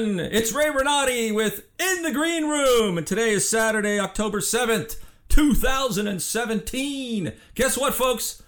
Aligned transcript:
everyone! 0.00 0.20
It's 0.20 0.52
Ray 0.52 0.70
Renati 0.70 1.32
with 1.32 1.66
In 1.78 2.02
the 2.02 2.10
Green 2.10 2.48
Room, 2.48 2.96
and 2.96 3.06
today 3.06 3.30
is 3.30 3.48
Saturday, 3.48 4.00
October 4.00 4.40
7th, 4.40 4.96
2017. 5.28 7.32
Guess 7.54 7.76
what, 7.76 7.94
folks? 7.94 8.42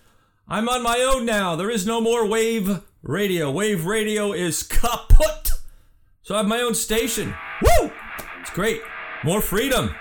I'm 0.48 0.68
on 0.68 0.82
my 0.82 1.00
own 1.00 1.26
now. 1.26 1.54
There 1.54 1.70
is 1.70 1.86
no 1.86 2.00
more 2.00 2.26
Wave 2.26 2.80
Radio. 3.02 3.50
Wave 3.50 3.84
Radio 3.84 4.32
is 4.32 4.62
kaput. 4.62 5.50
So 6.22 6.34
I 6.34 6.38
have 6.38 6.46
my 6.46 6.60
own 6.60 6.74
station. 6.74 7.34
Woo! 7.62 7.92
It's 8.40 8.50
great. 8.50 8.80
More 9.22 9.42
freedom. 9.42 9.94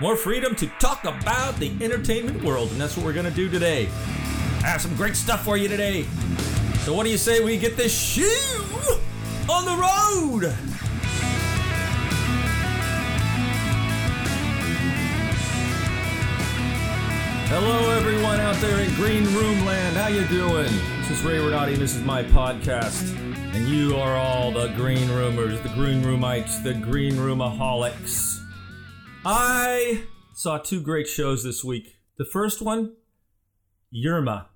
More 0.00 0.16
freedom 0.16 0.54
to 0.56 0.66
talk 0.78 1.04
about 1.04 1.56
the 1.56 1.72
entertainment 1.82 2.44
world, 2.44 2.70
and 2.70 2.80
that's 2.80 2.96
what 2.96 3.04
we're 3.04 3.12
to 3.12 3.30
do 3.30 3.50
today. 3.50 3.88
I 4.62 4.68
have 4.68 4.82
some 4.82 4.94
great 4.94 5.16
stuff 5.16 5.44
for 5.44 5.56
you 5.56 5.68
today. 5.68 6.04
So 6.84 6.94
what 6.94 7.04
do 7.04 7.10
you 7.10 7.18
say 7.18 7.42
we 7.42 7.56
get 7.56 7.76
this 7.76 7.98
shoe 7.98 9.00
on 9.48 9.64
the 9.64 9.70
road? 9.70 10.52
Hello, 17.48 17.90
everyone 17.96 18.40
out 18.40 18.56
there 18.56 18.80
in 18.80 18.92
Green 18.94 19.24
Room 19.34 19.64
Land. 19.64 19.96
How 19.96 20.08
you 20.08 20.24
doing? 20.26 20.72
This 20.98 21.12
is 21.12 21.22
Ray 21.22 21.38
Renati, 21.38 21.74
and 21.74 21.82
this 21.82 21.94
is 21.94 22.02
my 22.02 22.24
podcast. 22.24 23.16
And 23.54 23.68
you 23.68 23.96
are 23.96 24.16
all 24.16 24.50
the 24.50 24.68
Green 24.74 25.08
Roomers, 25.10 25.62
the 25.62 25.68
Green 25.70 26.02
Roomites, 26.02 26.58
the 26.64 26.74
Green 26.74 27.14
Roomaholics. 27.14 28.40
I 29.24 30.02
saw 30.34 30.58
two 30.58 30.80
great 30.80 31.06
shows 31.06 31.44
this 31.44 31.62
week. 31.62 31.98
The 32.18 32.24
first 32.24 32.60
one, 32.60 32.96
Yerma. 33.94 34.46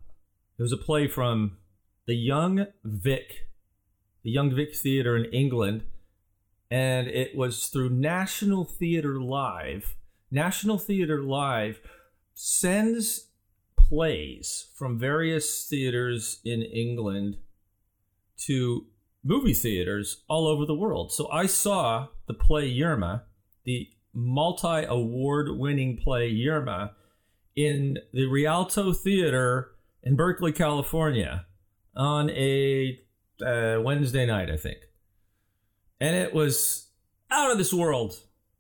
It 0.59 0.63
was 0.63 0.73
a 0.73 0.77
play 0.77 1.07
from 1.07 1.59
the 2.07 2.17
Young 2.17 2.67
Vic, 2.83 3.50
the 4.23 4.31
Young 4.31 4.55
Vic 4.55 4.75
Theatre 4.75 5.17
in 5.17 5.25
England, 5.27 5.85
and 6.71 7.09
it 7.09 7.37
was 7.37 7.67
through 7.67 7.91
National 7.91 8.65
Theatre 8.65 9.21
Live. 9.21 9.97
National 10.31 10.79
Theatre 10.79 11.23
Live 11.23 11.81
sends 12.35 13.29
plays 13.77 14.69
from 14.77 14.99
various 14.99 15.67
theaters 15.67 16.41
in 16.45 16.63
England 16.63 17.37
to 18.39 18.87
movie 19.25 19.53
theaters 19.53 20.23
all 20.29 20.47
over 20.47 20.65
the 20.65 20.75
world. 20.75 21.13
So 21.13 21.29
I 21.31 21.47
saw 21.47 22.09
the 22.27 22.35
play 22.35 22.73
Yerma, 22.73 23.23
the 23.65 23.89
multi 24.15 24.85
award 24.85 25.59
winning 25.59 25.97
play 25.97 26.33
Yerma, 26.33 26.93
in 27.57 27.99
the 28.13 28.27
Rialto 28.27 28.93
Theater 28.93 29.73
in 30.03 30.17
Berkeley, 30.17 30.53
California 30.53 31.47
on 31.97 32.31
a 32.31 33.01
uh, 33.43 33.81
Wednesday 33.83 34.27
night, 34.27 34.51
I 34.51 34.57
think. 34.57 34.79
And 36.01 36.17
it 36.17 36.33
was 36.33 36.89
out 37.31 37.51
of 37.51 37.59
this 37.59 37.73
world. 37.73 38.15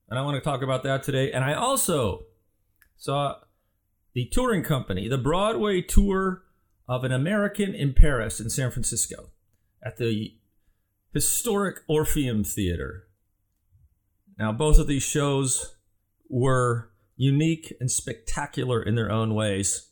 And 0.09 0.19
I 0.19 0.23
want 0.23 0.37
to 0.37 0.41
talk 0.41 0.63
about 0.63 0.83
that 0.83 1.03
today. 1.03 1.33
And 1.33 1.45
I 1.45 1.55
also 1.55 2.25
saw 2.97 3.37
the 4.15 4.27
touring 4.27 4.63
company, 4.63 5.09
the 5.09 5.19
Broadway 5.19 5.81
tour 5.83 6.43
of 6.89 7.05
An 7.05 7.13
American 7.13 7.75
in 7.75 7.95
Paris 7.95 8.41
in 8.41 8.51
San 8.51 8.71
Francisco 8.71 9.31
at 9.83 9.97
the 9.97 10.35
historic 11.15 11.79
Orpheum 11.89 12.45
Theater. 12.45 13.05
Now, 14.39 14.53
both 14.53 14.79
of 14.79 14.87
these 14.87 15.03
shows 15.03 15.77
were 16.29 16.91
unique 17.17 17.73
and 17.81 17.91
spectacular 17.91 18.83
in 18.83 18.95
their 18.95 19.11
own 19.11 19.35
ways. 19.35 19.91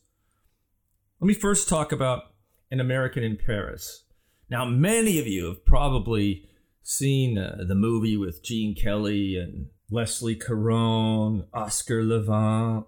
Let 1.20 1.26
me 1.26 1.34
first 1.34 1.68
talk 1.68 1.92
about 1.92 2.32
An 2.70 2.80
American 2.80 3.22
in 3.22 3.36
Paris. 3.36 4.04
Now, 4.50 4.64
many 4.64 5.18
of 5.18 5.26
you 5.26 5.46
have 5.46 5.64
probably 5.66 6.48
seen 6.82 7.36
uh, 7.36 7.64
the 7.66 7.74
movie 7.74 8.16
with 8.16 8.42
Gene 8.42 8.74
Kelly 8.74 9.36
and 9.36 9.66
Leslie 9.90 10.36
Caron, 10.36 11.46
Oscar 11.52 12.02
Levant, 12.02 12.86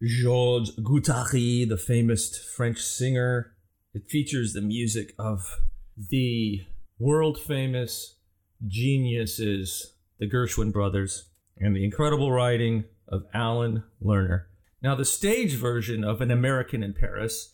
Georges 0.00 0.76
Guétary, 0.76 1.68
the 1.68 1.76
famous 1.76 2.38
French 2.38 2.78
singer. 2.78 3.56
It 3.92 4.08
features 4.08 4.52
the 4.52 4.60
music 4.60 5.14
of 5.18 5.60
the 5.96 6.62
world 6.98 7.40
famous 7.40 8.18
geniuses, 8.66 9.94
the 10.18 10.30
Gershwin 10.30 10.72
brothers, 10.72 11.30
and 11.58 11.74
the 11.74 11.84
incredible 11.84 12.30
writing 12.30 12.84
of 13.08 13.24
Alan 13.34 13.84
Lerner. 14.02 14.44
Now, 14.82 14.94
the 14.94 15.04
stage 15.04 15.54
version 15.54 16.04
of 16.04 16.20
An 16.20 16.30
American 16.30 16.82
in 16.82 16.92
Paris 16.92 17.53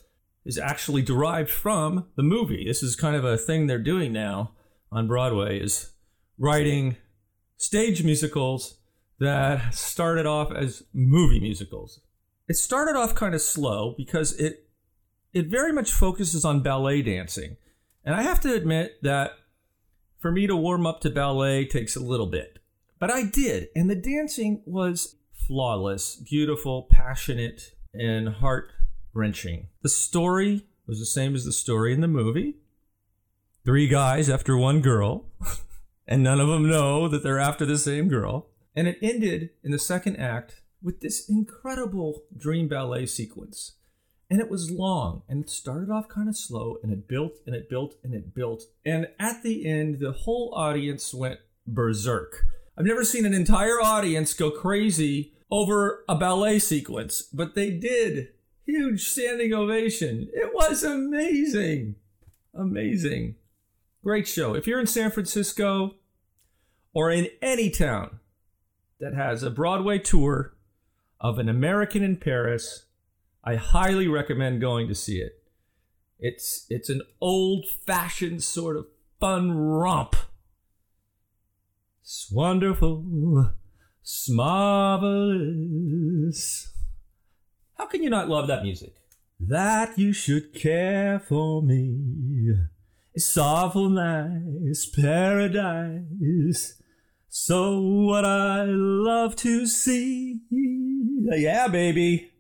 is 0.51 0.59
actually 0.59 1.01
derived 1.01 1.49
from 1.49 2.07
the 2.17 2.25
movie. 2.25 2.65
This 2.67 2.83
is 2.83 2.97
kind 2.97 3.15
of 3.15 3.25
a 3.25 3.39
thing 3.39 3.69
they're 3.69 3.79
doing 3.79 4.13
now 4.13 4.51
on 4.91 5.07
Broadway 5.07 5.61
is 5.61 5.93
writing 6.39 6.97
stage 7.57 8.03
musicals 8.03 8.79
that 9.21 9.73
started 9.73 10.27
off 10.27 10.51
as 10.51 10.83
movie 10.93 11.39
musicals. 11.39 12.01
It 12.49 12.57
started 12.57 12.99
off 12.99 13.15
kind 13.15 13.33
of 13.33 13.41
slow 13.41 13.95
because 13.97 14.33
it 14.41 14.67
it 15.33 15.47
very 15.47 15.73
much 15.73 15.93
focuses 15.93 16.45
on 16.45 16.65
ballet 16.65 17.03
dancing. 17.03 17.57
And 18.05 18.17
I 18.17 18.23
have 18.23 18.41
to 18.41 18.53
admit 18.53 19.01
that 19.03 19.31
for 20.19 20.33
me 20.33 20.49
to 20.49 20.57
warm 20.57 20.85
up 20.85 21.01
to 21.03 21.11
ballet 21.11 21.65
takes 21.65 21.95
a 21.95 22.01
little 22.01 22.27
bit. 22.27 22.59
But 22.99 23.13
I 23.13 23.23
did, 23.23 23.69
and 23.77 23.89
the 23.89 23.95
dancing 23.95 24.65
was 24.67 25.15
flawless, 25.47 26.17
beautiful, 26.17 26.89
passionate, 26.91 27.77
and 27.95 28.29
heart 28.29 28.73
wrenching. 29.13 29.69
The 29.83 29.89
story 29.89 30.67
was 30.87 30.99
the 30.99 31.07
same 31.07 31.35
as 31.35 31.45
the 31.45 31.53
story 31.53 31.93
in 31.93 32.01
the 32.01 32.09
movie 32.09 32.57
three 33.65 33.89
guys 33.89 34.31
after 34.31 34.57
one 34.57 34.81
girl, 34.81 35.27
and 36.07 36.23
none 36.23 36.41
of 36.41 36.49
them 36.49 36.69
know 36.69 37.09
that 37.09 37.23
they're 37.23 37.39
after 37.39 37.67
the 37.67 37.79
same 37.79 38.09
girl. 38.09 38.49
And 38.75 38.87
it 38.89 38.99
ended 39.03 39.51
in 39.63 39.73
the 39.73 39.79
second 39.79 40.17
act 40.17 40.63
with 40.83 41.01
this 41.01 41.29
incredible 41.29 42.23
dream 42.37 42.69
ballet 42.69 43.07
sequence. 43.07 43.77
And 44.31 44.41
it 44.41 44.49
was 44.49 44.71
long, 44.71 45.23
and 45.29 45.43
it 45.43 45.51
started 45.51 45.91
off 45.91 46.09
kind 46.09 46.29
of 46.29 46.37
slow, 46.37 46.79
and 46.83 46.93
it 46.93 47.09
built 47.09 47.39
and 47.47 47.55
it 47.55 47.69
built 47.69 47.97
and 48.05 48.15
it 48.15 48.33
built. 48.35 48.63
And 48.85 49.09
at 49.19 49.43
the 49.43 49.67
end, 49.67 49.99
the 49.99 50.13
whole 50.13 50.55
audience 50.55 51.13
went 51.13 51.41
berserk. 51.67 52.45
I've 52.79 52.87
never 52.87 53.05
seen 53.05 53.27
an 53.27 53.35
entire 53.35 53.81
audience 53.81 54.33
go 54.33 54.51
crazy 54.51 55.35
over 55.51 56.05
a 56.09 56.15
ballet 56.15 56.61
sequence, 56.61 57.23
but 57.23 57.57
they 57.57 57.71
did. 57.71 58.29
Huge 58.71 59.03
standing 59.09 59.53
ovation. 59.53 60.29
It 60.33 60.55
was 60.55 60.85
amazing. 60.85 61.97
Amazing. 62.55 63.35
Great 64.05 64.29
show. 64.29 64.55
If 64.55 64.69
you're 64.69 64.79
in 64.79 64.87
San 64.87 65.11
Francisco 65.11 65.97
or 66.93 67.11
in 67.11 67.27
any 67.43 67.69
town 67.69 68.21
that 69.01 69.15
has 69.15 69.43
a 69.43 69.51
Broadway 69.51 69.99
tour 69.99 70.55
of 71.21 71.41
An 71.41 71.49
American 71.49 72.05
in 72.05 72.17
Paris, 72.17 72.85
I 73.43 73.57
highly 73.57 74.07
recommend 74.07 74.61
going 74.61 74.87
to 74.87 74.95
see 74.95 75.19
it. 75.19 75.43
It's 76.21 76.67
it's 76.71 76.89
an 76.89 77.03
old-fashioned 77.21 78.45
sort 78.45 78.77
of 78.77 78.87
fun 79.19 79.51
romp. 79.51 80.15
It's 82.03 82.31
wonderful, 82.31 83.51
it's 84.01 84.31
marvelous. 84.31 85.41
Can 87.91 88.03
you 88.05 88.11
not 88.11 88.29
love 88.29 88.47
that 88.47 88.63
music? 88.63 88.95
That 89.41 89.99
you 89.99 90.13
should 90.13 90.55
care 90.55 91.19
for 91.19 91.61
me. 91.61 92.55
It's 93.15 93.37
awful 93.37 93.89
nice 93.89 94.87
paradise. 94.87 96.81
So 97.29 97.81
what 97.81 98.25
I 98.25 98.65
love 98.65 99.35
to 99.37 99.67
see. 99.67 100.39
Yeah, 100.51 101.67
baby. 101.67 102.31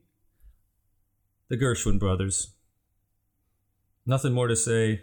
The 1.49 1.57
Gershwin 1.57 1.99
brothers. 1.99 2.55
Nothing 4.07 4.33
more 4.33 4.47
to 4.47 4.57
say. 4.57 5.03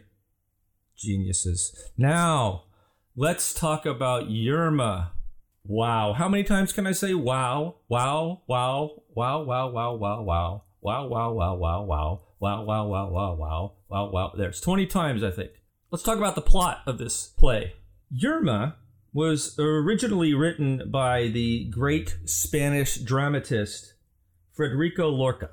Geniuses. 0.97 1.91
Now, 1.97 2.63
let's 3.15 3.53
talk 3.53 3.85
about 3.85 4.29
Yerma. 4.29 5.09
Wow. 5.65 6.13
How 6.13 6.29
many 6.29 6.43
times 6.43 6.71
can 6.71 6.87
I 6.87 6.93
say 6.93 7.13
wow? 7.13 7.75
Wow, 7.89 8.43
wow, 8.47 9.03
wow, 9.17 9.41
wow, 9.41 9.67
wow, 9.71 9.95
wow, 9.95 10.21
wow. 10.21 10.63
Wow, 10.79 11.07
wow, 11.07 11.31
wow, 11.31 11.55
wow, 11.55 11.81
wow. 11.81 12.21
Wow, 12.39 12.63
wow, 12.65 12.85
wow, 12.85 13.09
wow, 13.09 13.33
wow. 13.33 13.73
Wow, 13.89 14.11
wow. 14.11 14.33
There's 14.37 14.61
20 14.61 14.85
times, 14.85 15.23
I 15.23 15.31
think. 15.31 15.53
Let's 15.89 16.03
talk 16.03 16.19
about 16.19 16.35
the 16.35 16.41
plot 16.41 16.83
of 16.85 16.99
this 16.99 17.25
play. 17.25 17.73
Yerma 18.15 18.75
was 19.11 19.57
originally 19.57 20.35
written 20.35 20.91
by 20.91 21.29
the 21.29 21.65
great 21.71 22.15
Spanish 22.25 22.97
dramatist 22.97 23.95
Federico 24.55 25.09
Lorca. 25.09 25.49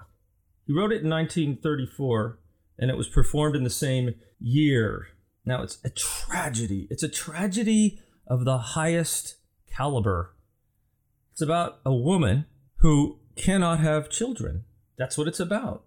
He 0.67 0.75
wrote 0.75 0.93
it 0.93 1.03
in 1.03 1.09
1934 1.09 2.39
and 2.79 2.91
it 2.91 2.99
was 2.99 3.09
performed 3.09 3.57
in 3.57 3.65
the 3.65 3.71
same 3.71 4.15
year. 4.39 5.07
Now, 5.47 5.63
it's 5.63 5.79
a 5.83 5.89
tragedy. 5.89 6.87
It's 6.91 7.03
a 7.03 7.09
tragedy 7.09 8.03
of 8.27 8.45
the 8.45 8.59
highest 8.59 9.37
caliber. 9.75 10.35
It's 11.33 11.41
about 11.41 11.79
a 11.87 11.95
woman 11.95 12.45
who 12.81 13.21
cannot 13.37 13.81
have 13.81 14.11
children. 14.11 14.65
That's 14.97 15.19
what 15.19 15.29
it's 15.29 15.41
about. 15.41 15.85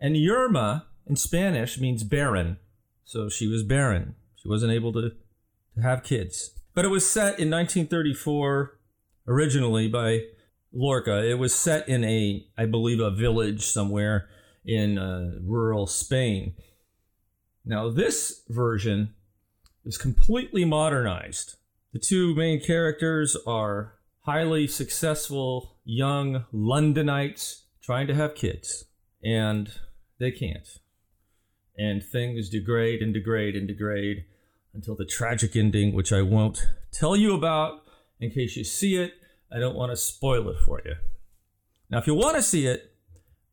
And 0.00 0.16
Yerma 0.16 0.84
in 1.06 1.16
Spanish 1.16 1.78
means 1.78 2.04
barren. 2.04 2.58
So 3.04 3.28
she 3.28 3.46
was 3.46 3.62
barren. 3.62 4.14
She 4.36 4.48
wasn't 4.48 4.72
able 4.72 4.92
to, 4.92 5.12
to 5.74 5.82
have 5.82 6.02
kids. 6.02 6.50
But 6.74 6.84
it 6.84 6.88
was 6.88 7.08
set 7.08 7.38
in 7.40 7.50
1934 7.50 8.78
originally 9.26 9.88
by 9.88 10.22
Lorca. 10.72 11.28
It 11.28 11.38
was 11.38 11.54
set 11.54 11.88
in 11.88 12.04
a, 12.04 12.46
I 12.58 12.66
believe, 12.66 13.00
a 13.00 13.10
village 13.10 13.64
somewhere 13.64 14.28
in 14.64 14.98
uh, 14.98 15.38
rural 15.42 15.86
Spain. 15.86 16.54
Now, 17.64 17.88
this 17.88 18.42
version 18.48 19.14
is 19.84 19.96
completely 19.96 20.64
modernized. 20.64 21.56
The 21.92 21.98
two 21.98 22.34
main 22.34 22.60
characters 22.60 23.36
are 23.46 23.94
highly 24.20 24.66
successful 24.66 25.75
young 25.86 26.44
Londonites 26.52 27.62
trying 27.80 28.08
to 28.08 28.14
have 28.14 28.34
kids, 28.34 28.84
and 29.24 29.70
they 30.18 30.32
can't. 30.32 30.68
And 31.78 32.02
things 32.02 32.50
degrade 32.50 33.00
and 33.00 33.14
degrade 33.14 33.54
and 33.54 33.68
degrade 33.68 34.24
until 34.74 34.96
the 34.96 35.06
tragic 35.06 35.56
ending, 35.56 35.94
which 35.94 36.12
I 36.12 36.22
won't 36.22 36.66
tell 36.92 37.16
you 37.16 37.34
about 37.34 37.82
in 38.20 38.30
case 38.30 38.56
you 38.56 38.64
see 38.64 38.96
it. 38.96 39.14
I 39.54 39.58
don't 39.58 39.76
want 39.76 39.92
to 39.92 39.96
spoil 39.96 40.48
it 40.48 40.58
for 40.64 40.82
you. 40.84 40.96
Now, 41.88 41.98
if 41.98 42.06
you 42.06 42.14
want 42.14 42.36
to 42.36 42.42
see 42.42 42.66
it, 42.66 42.92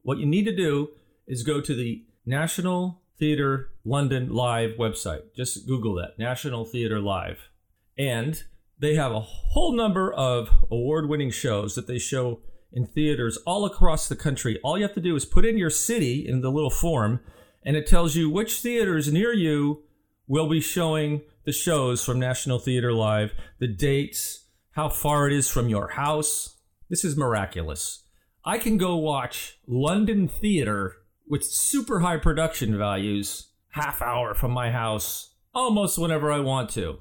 what 0.01 0.17
you 0.17 0.25
need 0.25 0.45
to 0.45 0.55
do 0.55 0.89
is 1.27 1.43
go 1.43 1.61
to 1.61 1.75
the 1.75 2.03
National 2.25 3.01
Theatre 3.19 3.69
London 3.85 4.33
Live 4.33 4.71
website. 4.79 5.35
Just 5.35 5.67
Google 5.67 5.95
that 5.95 6.17
National 6.17 6.65
Theatre 6.65 6.99
Live. 6.99 7.49
And 7.97 8.43
they 8.83 8.95
have 8.95 9.13
a 9.13 9.21
whole 9.21 9.71
number 9.71 10.11
of 10.11 10.49
award 10.69 11.07
winning 11.07 11.31
shows 11.31 11.73
that 11.75 11.87
they 11.87 11.97
show 11.97 12.41
in 12.73 12.85
theaters 12.85 13.37
all 13.45 13.63
across 13.63 14.09
the 14.09 14.15
country. 14.15 14.59
All 14.61 14.77
you 14.77 14.83
have 14.83 14.93
to 14.95 14.99
do 14.99 15.15
is 15.15 15.23
put 15.23 15.45
in 15.45 15.57
your 15.57 15.69
city 15.69 16.27
in 16.27 16.41
the 16.41 16.51
little 16.51 16.69
form, 16.69 17.21
and 17.65 17.77
it 17.77 17.87
tells 17.87 18.17
you 18.17 18.29
which 18.29 18.59
theaters 18.59 19.13
near 19.13 19.31
you 19.31 19.83
will 20.27 20.49
be 20.49 20.59
showing 20.59 21.21
the 21.45 21.53
shows 21.53 22.03
from 22.03 22.19
National 22.19 22.59
Theatre 22.59 22.91
Live, 22.91 23.31
the 23.57 23.69
dates, 23.69 24.47
how 24.71 24.89
far 24.89 25.27
it 25.27 25.33
is 25.33 25.49
from 25.49 25.69
your 25.69 25.91
house. 25.91 26.57
This 26.89 27.05
is 27.05 27.15
miraculous. 27.15 28.03
I 28.43 28.57
can 28.57 28.77
go 28.77 28.97
watch 28.97 29.59
London 29.65 30.27
theater 30.27 30.97
with 31.25 31.45
super 31.45 32.01
high 32.01 32.17
production 32.17 32.77
values, 32.77 33.47
half 33.69 34.01
hour 34.01 34.33
from 34.33 34.51
my 34.51 34.71
house, 34.71 35.35
almost 35.55 35.97
whenever 35.97 36.29
I 36.33 36.41
want 36.41 36.69
to. 36.71 36.99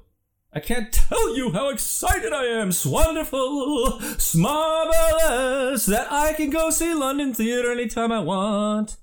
I 0.55 0.59
can't 0.59 0.93
tell 0.93 1.35
you 1.35 1.51
how 1.51 1.69
excited 1.69 2.31
I 2.31 2.45
am. 2.45 2.69
It's 2.69 2.85
wonderful, 2.85 3.97
it's 4.01 4.35
marvelous 4.35 5.85
that 5.87 6.11
I 6.11 6.33
can 6.33 6.51
go 6.51 6.69
see 6.69 6.93
London 6.93 7.33
theater 7.33 7.71
anytime 7.71 8.11
I 8.11 8.19
want. 8.19 8.97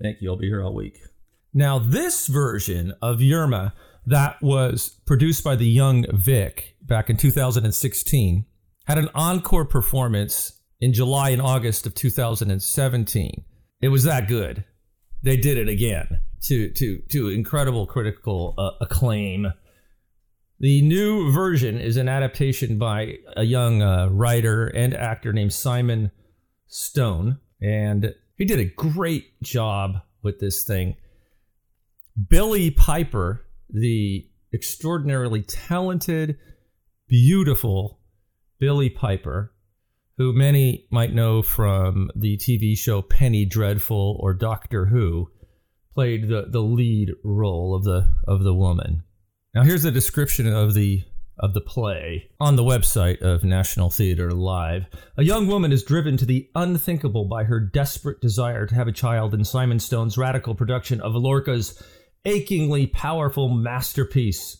Thank 0.00 0.20
you. 0.20 0.30
I'll 0.30 0.36
be 0.36 0.48
here 0.48 0.62
all 0.62 0.74
week. 0.74 0.98
Now, 1.54 1.78
this 1.78 2.26
version 2.26 2.94
of 3.00 3.18
Yerma 3.18 3.72
that 4.06 4.42
was 4.42 5.00
produced 5.06 5.44
by 5.44 5.54
the 5.54 5.66
young 5.66 6.04
Vic 6.12 6.76
back 6.82 7.08
in 7.08 7.16
2016 7.16 8.44
had 8.86 8.98
an 8.98 9.08
encore 9.14 9.64
performance 9.64 10.60
in 10.80 10.92
July 10.92 11.30
and 11.30 11.40
August 11.40 11.86
of 11.86 11.94
2017. 11.94 13.44
It 13.80 13.88
was 13.88 14.02
that 14.04 14.26
good. 14.26 14.64
They 15.22 15.36
did 15.36 15.56
it 15.56 15.68
again 15.68 16.18
to 16.42 16.70
to 16.70 16.98
to 17.10 17.28
incredible 17.28 17.86
critical 17.86 18.54
uh, 18.58 18.70
acclaim. 18.80 19.52
The 20.62 20.80
new 20.80 21.32
version 21.32 21.76
is 21.76 21.96
an 21.96 22.08
adaptation 22.08 22.78
by 22.78 23.16
a 23.36 23.42
young 23.42 23.82
uh, 23.82 24.06
writer 24.12 24.68
and 24.68 24.94
actor 24.94 25.32
named 25.32 25.52
Simon 25.52 26.12
Stone, 26.68 27.40
and 27.60 28.14
he 28.38 28.44
did 28.44 28.60
a 28.60 28.66
great 28.66 29.42
job 29.42 29.96
with 30.22 30.38
this 30.38 30.62
thing. 30.62 30.94
Billie 32.28 32.70
Piper, 32.70 33.44
the 33.70 34.24
extraordinarily 34.54 35.42
talented, 35.42 36.38
beautiful 37.08 37.98
Billie 38.60 38.88
Piper, 38.88 39.52
who 40.16 40.32
many 40.32 40.86
might 40.92 41.12
know 41.12 41.42
from 41.42 42.08
the 42.14 42.36
TV 42.36 42.78
show 42.78 43.02
Penny 43.02 43.44
Dreadful 43.44 44.16
or 44.20 44.32
Doctor 44.32 44.86
Who, 44.86 45.28
played 45.92 46.28
the, 46.28 46.46
the 46.48 46.62
lead 46.62 47.10
role 47.24 47.74
of 47.74 47.82
the 47.82 48.12
of 48.28 48.44
the 48.44 48.54
woman. 48.54 49.02
Now 49.54 49.64
here's 49.64 49.84
a 49.84 49.90
description 49.90 50.50
of 50.50 50.72
the 50.72 51.04
of 51.38 51.52
the 51.52 51.60
play 51.60 52.30
on 52.40 52.56
the 52.56 52.62
website 52.62 53.20
of 53.20 53.44
National 53.44 53.90
Theatre 53.90 54.30
Live. 54.30 54.86
A 55.18 55.24
young 55.24 55.46
woman 55.46 55.72
is 55.72 55.82
driven 55.82 56.16
to 56.16 56.24
the 56.24 56.48
unthinkable 56.54 57.26
by 57.26 57.44
her 57.44 57.60
desperate 57.60 58.22
desire 58.22 58.66
to 58.66 58.74
have 58.74 58.88
a 58.88 58.92
child 58.92 59.34
in 59.34 59.44
Simon 59.44 59.78
Stone's 59.78 60.16
radical 60.16 60.54
production 60.54 61.02
of 61.02 61.14
Lorca's 61.14 61.82
achingly 62.24 62.86
powerful 62.86 63.50
masterpiece. 63.50 64.56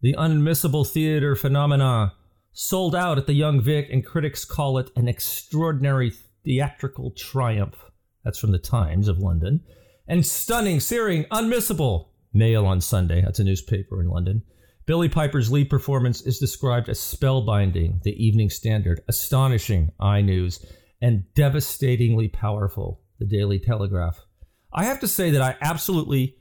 The 0.00 0.14
unmissable 0.14 0.90
theater 0.90 1.36
phenomena 1.36 2.14
sold 2.52 2.94
out 2.94 3.18
at 3.18 3.26
the 3.26 3.34
Young 3.34 3.60
Vic, 3.60 3.88
and 3.92 4.06
critics 4.06 4.46
call 4.46 4.78
it 4.78 4.90
an 4.96 5.06
extraordinary 5.06 6.12
theatrical 6.44 7.10
triumph. 7.10 7.76
That's 8.24 8.38
from 8.38 8.52
the 8.52 8.58
Times 8.58 9.06
of 9.06 9.18
London. 9.18 9.60
And 10.08 10.24
stunning, 10.24 10.80
searing, 10.80 11.24
unmissable. 11.24 12.09
Mail 12.32 12.66
on 12.66 12.80
Sunday. 12.80 13.22
That's 13.22 13.38
a 13.38 13.44
newspaper 13.44 14.00
in 14.00 14.08
London. 14.08 14.42
Billie 14.86 15.08
Piper's 15.08 15.52
lead 15.52 15.70
performance 15.70 16.20
is 16.22 16.38
described 16.38 16.88
as 16.88 16.98
spellbinding, 16.98 18.02
the 18.02 18.24
Evening 18.24 18.50
Standard, 18.50 19.02
astonishing, 19.08 19.92
I 20.00 20.20
News, 20.20 20.64
and 21.00 21.24
devastatingly 21.34 22.28
powerful, 22.28 23.02
the 23.18 23.26
Daily 23.26 23.58
Telegraph. 23.58 24.24
I 24.72 24.84
have 24.84 25.00
to 25.00 25.08
say 25.08 25.30
that 25.30 25.42
I 25.42 25.56
absolutely, 25.60 26.36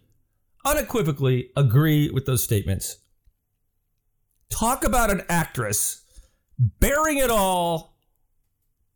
unequivocally 0.65 1.51
agree 1.55 2.09
with 2.09 2.25
those 2.25 2.43
statements. 2.43 2.97
Talk 4.49 4.83
about 4.83 5.11
an 5.11 5.23
actress 5.29 6.03
bearing 6.57 7.17
it 7.17 7.29
all, 7.29 7.97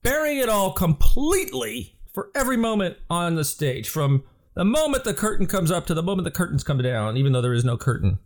bearing 0.02 0.40
it 0.40 0.50
all 0.50 0.74
completely 0.74 1.98
for 2.14 2.30
every 2.36 2.58
moment 2.58 2.98
on 3.10 3.36
the 3.36 3.46
stage, 3.46 3.90
from 3.90 4.24
the 4.56 4.66
moment 4.66 5.04
the 5.04 5.14
curtain 5.14 5.48
comes 5.48 5.72
up 5.72 5.86
to 5.88 5.94
the 5.94 6.04
moment 6.04 6.26
the 6.26 6.32
curtains 6.32 6.64
come 6.64 6.78
down, 6.80 7.18
even 7.18 7.34
though 7.34 7.42
there 7.42 7.54
is 7.54 7.66
no 7.66 7.78
curtain. 7.78 8.20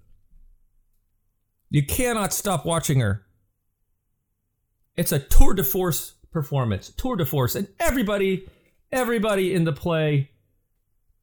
You 1.69 1.85
cannot 1.85 2.33
stop 2.33 2.65
watching 2.65 2.99
her. 2.99 3.25
It's 4.95 5.11
a 5.11 5.19
tour 5.19 5.53
de 5.53 5.63
force 5.63 6.15
performance, 6.31 6.89
tour 6.89 7.15
de 7.15 7.25
force, 7.25 7.55
and 7.55 7.67
everybody, 7.79 8.47
everybody 8.91 9.53
in 9.53 9.63
the 9.63 9.73
play 9.73 10.31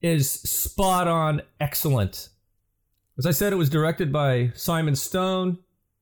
is 0.01 0.31
spot 0.31 1.09
on 1.09 1.43
excellent. 1.61 2.29
As 3.19 3.27
I 3.27 3.31
said, 3.31 3.53
it 3.53 3.57
was 3.57 3.71
directed 3.71 4.13
by 4.13 4.53
Simon 4.55 4.97
Stone. 4.97 5.59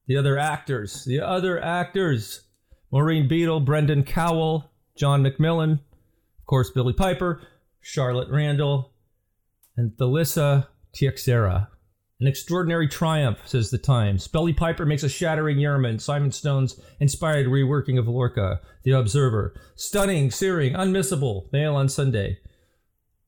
The 0.06 0.16
other 0.16 0.38
actors, 0.38 1.04
the 1.04 1.20
other 1.20 1.62
actors, 1.62 2.42
Maureen 2.90 3.28
Beattie, 3.28 3.60
Brendan 3.60 4.02
Cowell, 4.02 4.70
John 4.96 5.22
MacMillan, 5.22 5.72
of 5.72 6.46
course, 6.46 6.70
Billy 6.70 6.92
Piper, 6.92 7.40
Charlotte 7.80 8.28
Randle, 8.28 8.91
and 9.76 9.92
Thalissa 9.92 10.68
Teixeira. 10.92 11.68
An 12.20 12.28
extraordinary 12.28 12.86
triumph, 12.86 13.40
says 13.46 13.70
the 13.70 13.78
Times. 13.78 14.28
Billie 14.28 14.52
Piper 14.52 14.86
makes 14.86 15.02
a 15.02 15.08
shattering 15.08 15.56
Yerma, 15.56 16.00
Simon 16.00 16.30
Stone's 16.30 16.80
inspired 17.00 17.48
reworking 17.48 17.98
of 17.98 18.06
Lorca, 18.06 18.60
The 18.84 18.92
Observer. 18.92 19.60
Stunning, 19.74 20.30
searing, 20.30 20.74
unmissable, 20.74 21.52
Mail 21.52 21.74
on 21.74 21.88
Sunday. 21.88 22.38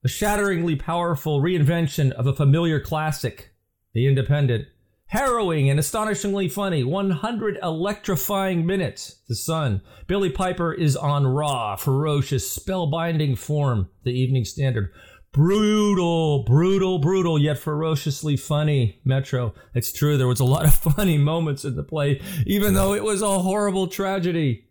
A 0.05 0.07
shatteringly 0.07 0.77
powerful 0.77 1.41
reinvention 1.41 2.11
of 2.13 2.25
a 2.25 2.33
familiar 2.33 2.79
classic, 2.79 3.51
The 3.93 4.07
Independent. 4.07 4.67
Harrowing 5.07 5.69
and 5.69 5.77
astonishingly 5.77 6.47
funny, 6.47 6.83
100 6.83 7.59
electrifying 7.61 8.65
minutes. 8.65 9.21
The 9.27 9.35
Sun. 9.35 9.81
Billie 10.07 10.31
Piper 10.31 10.73
is 10.73 10.95
on 10.95 11.27
raw, 11.27 11.75
ferocious, 11.75 12.57
spellbinding 12.57 13.37
form. 13.37 13.89
The 14.03 14.11
Evening 14.11 14.45
Standard. 14.45 14.91
Brutal, 15.35 16.43
brutal, 16.43 16.97
brutal, 16.97 17.37
yet 17.37 17.57
ferociously 17.57 18.37
funny. 18.37 19.01
Metro. 19.03 19.53
It's 19.73 19.91
true, 19.91 20.17
there 20.17 20.29
was 20.29 20.39
a 20.39 20.45
lot 20.45 20.63
of 20.63 20.73
funny 20.95 21.17
moments 21.17 21.65
in 21.65 21.75
the 21.75 21.83
play, 21.83 22.21
even 22.45 22.73
though 22.73 22.93
it 22.93 23.03
was 23.03 23.21
a 23.21 23.39
horrible 23.39 23.87
tragedy. 23.87 24.63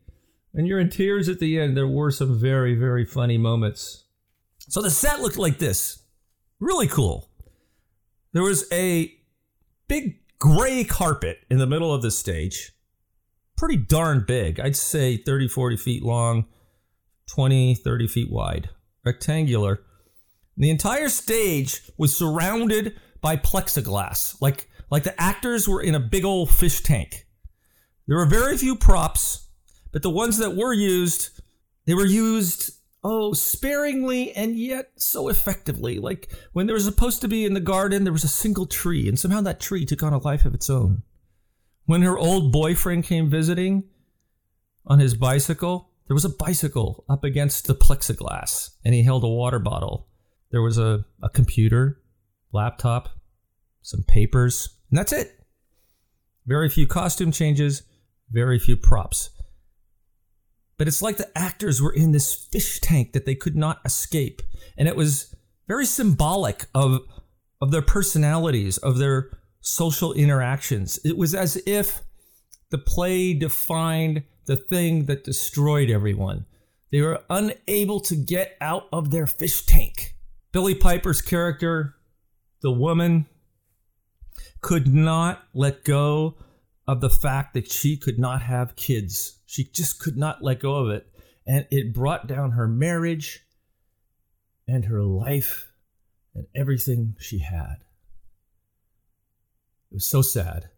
And 0.54 0.66
you're 0.66 0.80
in 0.80 0.88
tears 0.88 1.28
at 1.28 1.38
the 1.38 1.60
end. 1.60 1.76
There 1.76 1.86
were 1.86 2.10
some 2.10 2.40
very, 2.40 2.74
very 2.76 3.04
funny 3.04 3.36
moments. 3.36 4.04
So 4.58 4.80
the 4.80 4.90
set 4.90 5.20
looked 5.20 5.36
like 5.36 5.58
this. 5.58 6.02
Really 6.60 6.88
cool. 6.88 7.28
There 8.32 8.42
was 8.42 8.64
a 8.72 9.12
big 9.86 10.18
gray 10.38 10.82
carpet 10.84 11.40
in 11.50 11.58
the 11.58 11.66
middle 11.66 11.92
of 11.92 12.00
the 12.00 12.10
stage. 12.10 12.72
Pretty 13.54 13.76
darn 13.76 14.24
big. 14.26 14.58
I'd 14.58 14.76
say 14.76 15.18
30, 15.18 15.46
40 15.46 15.76
feet 15.76 16.02
long, 16.02 16.46
20, 17.26 17.74
30 17.74 18.06
feet 18.08 18.30
wide. 18.32 18.70
Rectangular. 19.04 19.82
The 20.56 20.70
entire 20.70 21.08
stage 21.08 21.82
was 21.96 22.16
surrounded 22.16 22.96
by 23.20 23.36
plexiglass, 23.36 24.40
like 24.40 24.68
like 24.90 25.02
the 25.02 25.20
actors 25.20 25.66
were 25.66 25.82
in 25.82 25.94
a 25.94 26.00
big 26.00 26.24
old 26.24 26.50
fish 26.50 26.82
tank. 26.82 27.26
There 28.06 28.18
were 28.18 28.26
very 28.26 28.56
few 28.56 28.76
props, 28.76 29.48
but 29.92 30.02
the 30.02 30.10
ones 30.10 30.38
that 30.38 30.56
were 30.56 30.72
used, 30.72 31.40
they 31.86 31.94
were 31.94 32.06
used 32.06 32.70
oh 33.02 33.32
sparingly 33.32 34.32
and 34.32 34.56
yet 34.56 34.92
so 34.96 35.28
effectively. 35.28 35.98
Like 35.98 36.32
when 36.52 36.66
there 36.66 36.74
was 36.74 36.84
supposed 36.84 37.20
to 37.22 37.28
be 37.28 37.44
in 37.44 37.54
the 37.54 37.60
garden, 37.60 38.04
there 38.04 38.12
was 38.12 38.24
a 38.24 38.28
single 38.28 38.66
tree, 38.66 39.08
and 39.08 39.18
somehow 39.18 39.40
that 39.40 39.60
tree 39.60 39.84
took 39.84 40.02
on 40.02 40.12
a 40.12 40.18
life 40.18 40.44
of 40.44 40.54
its 40.54 40.70
own. 40.70 41.02
When 41.86 42.02
her 42.02 42.16
old 42.16 42.52
boyfriend 42.52 43.04
came 43.04 43.28
visiting 43.28 43.84
on 44.86 45.00
his 45.00 45.14
bicycle, 45.14 45.90
there 46.06 46.14
was 46.14 46.24
a 46.24 46.30
bicycle 46.30 47.04
up 47.08 47.24
against 47.24 47.66
the 47.66 47.74
plexiglass 47.74 48.70
and 48.84 48.94
he 48.94 49.02
held 49.02 49.24
a 49.24 49.28
water 49.28 49.58
bottle. 49.58 50.08
There 50.54 50.62
was 50.62 50.78
a, 50.78 51.04
a 51.20 51.28
computer, 51.28 52.00
laptop, 52.52 53.08
some 53.82 54.04
papers, 54.04 54.68
and 54.88 54.96
that's 54.96 55.12
it. 55.12 55.40
Very 56.46 56.68
few 56.68 56.86
costume 56.86 57.32
changes, 57.32 57.82
very 58.30 58.60
few 58.60 58.76
props. 58.76 59.30
But 60.78 60.86
it's 60.86 61.02
like 61.02 61.16
the 61.16 61.36
actors 61.36 61.82
were 61.82 61.92
in 61.92 62.12
this 62.12 62.32
fish 62.32 62.78
tank 62.78 63.14
that 63.14 63.26
they 63.26 63.34
could 63.34 63.56
not 63.56 63.80
escape. 63.84 64.42
And 64.78 64.86
it 64.86 64.94
was 64.94 65.34
very 65.66 65.86
symbolic 65.86 66.66
of, 66.72 67.00
of 67.60 67.72
their 67.72 67.82
personalities, 67.82 68.78
of 68.78 68.98
their 68.98 69.36
social 69.60 70.12
interactions. 70.12 71.00
It 71.04 71.16
was 71.16 71.34
as 71.34 71.60
if 71.66 72.00
the 72.70 72.78
play 72.78 73.34
defined 73.34 74.22
the 74.46 74.56
thing 74.56 75.06
that 75.06 75.24
destroyed 75.24 75.90
everyone. 75.90 76.46
They 76.92 77.00
were 77.00 77.24
unable 77.28 77.98
to 78.02 78.14
get 78.14 78.56
out 78.60 78.86
of 78.92 79.10
their 79.10 79.26
fish 79.26 79.66
tank. 79.66 80.13
Billie 80.54 80.76
Piper's 80.76 81.20
character, 81.20 81.96
the 82.62 82.70
woman, 82.70 83.26
could 84.60 84.86
not 84.86 85.42
let 85.52 85.82
go 85.82 86.36
of 86.86 87.00
the 87.00 87.10
fact 87.10 87.54
that 87.54 87.72
she 87.72 87.96
could 87.96 88.20
not 88.20 88.40
have 88.40 88.76
kids. 88.76 89.40
She 89.46 89.64
just 89.64 89.98
could 89.98 90.16
not 90.16 90.44
let 90.44 90.60
go 90.60 90.76
of 90.76 90.90
it. 90.90 91.08
And 91.44 91.66
it 91.72 91.92
brought 91.92 92.28
down 92.28 92.52
her 92.52 92.68
marriage 92.68 93.40
and 94.68 94.84
her 94.84 95.02
life 95.02 95.72
and 96.36 96.46
everything 96.54 97.16
she 97.18 97.40
had. 97.40 97.78
It 99.90 99.94
was 99.94 100.04
so 100.04 100.22
sad, 100.22 100.70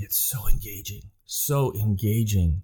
yet 0.00 0.12
so 0.12 0.48
engaging. 0.48 1.02
So 1.24 1.72
engaging. 1.74 2.62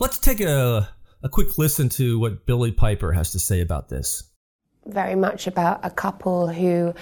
Let's 0.00 0.18
take 0.18 0.40
a, 0.40 0.88
a 1.24 1.28
quick 1.28 1.56
listen 1.56 1.88
to 1.88 2.18
what 2.18 2.44
Billie 2.44 2.70
Piper 2.70 3.10
has 3.12 3.32
to 3.32 3.38
say 3.38 3.62
about 3.62 3.88
this. 3.88 4.24
Very 4.86 5.14
much 5.14 5.46
about 5.46 5.80
a 5.82 5.88
couple 5.88 6.48
who 6.48 6.94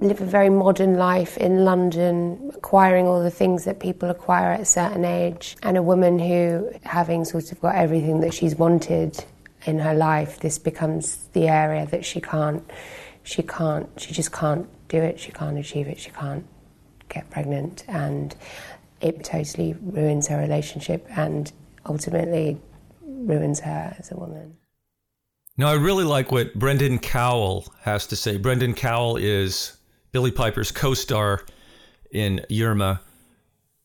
live 0.00 0.22
a 0.22 0.24
very 0.24 0.48
modern 0.48 0.94
life 0.96 1.36
in 1.36 1.66
London, 1.66 2.50
acquiring 2.54 3.06
all 3.06 3.22
the 3.22 3.30
things 3.30 3.66
that 3.66 3.78
people 3.78 4.08
acquire 4.08 4.52
at 4.52 4.60
a 4.60 4.64
certain 4.64 5.04
age, 5.04 5.54
and 5.62 5.76
a 5.76 5.82
woman 5.82 6.18
who, 6.18 6.70
having 6.82 7.26
sort 7.26 7.52
of 7.52 7.60
got 7.60 7.74
everything 7.74 8.20
that 8.20 8.32
she's 8.32 8.56
wanted 8.56 9.22
in 9.66 9.78
her 9.78 9.92
life, 9.92 10.40
this 10.40 10.58
becomes 10.58 11.28
the 11.34 11.48
area 11.48 11.84
that 11.86 12.06
she 12.06 12.22
can't, 12.22 12.64
she 13.22 13.42
can't, 13.42 13.86
she 13.98 14.14
just 14.14 14.32
can't 14.32 14.66
do 14.88 14.96
it, 14.96 15.20
she 15.20 15.30
can't 15.30 15.58
achieve 15.58 15.88
it, 15.88 16.00
she 16.00 16.10
can't 16.10 16.46
get 17.10 17.28
pregnant, 17.28 17.84
and 17.86 18.34
it 19.02 19.22
totally 19.22 19.76
ruins 19.82 20.28
her 20.28 20.38
relationship 20.38 21.06
and 21.18 21.52
ultimately 21.88 22.58
ruins 23.02 23.60
her 23.60 23.94
as 23.98 24.10
a 24.10 24.16
woman. 24.16 24.56
Now, 25.58 25.68
I 25.68 25.74
really 25.74 26.04
like 26.04 26.30
what 26.30 26.54
Brendan 26.54 26.98
Cowell 26.98 27.72
has 27.80 28.06
to 28.08 28.16
say. 28.16 28.36
Brendan 28.36 28.74
Cowell 28.74 29.16
is 29.16 29.78
Billie 30.12 30.30
Piper's 30.30 30.70
co 30.70 30.92
star 30.92 31.44
in 32.10 32.44
Yerma, 32.50 33.00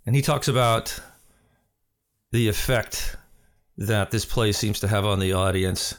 and 0.05 0.15
he 0.15 0.21
talks 0.21 0.47
about 0.47 0.99
the 2.31 2.49
effect 2.49 3.15
that 3.77 4.11
this 4.11 4.25
play 4.25 4.51
seems 4.51 4.81
to 4.81 4.87
have 4.87 5.05
on 5.05 5.19
the 5.19 5.33
audience. 5.33 5.97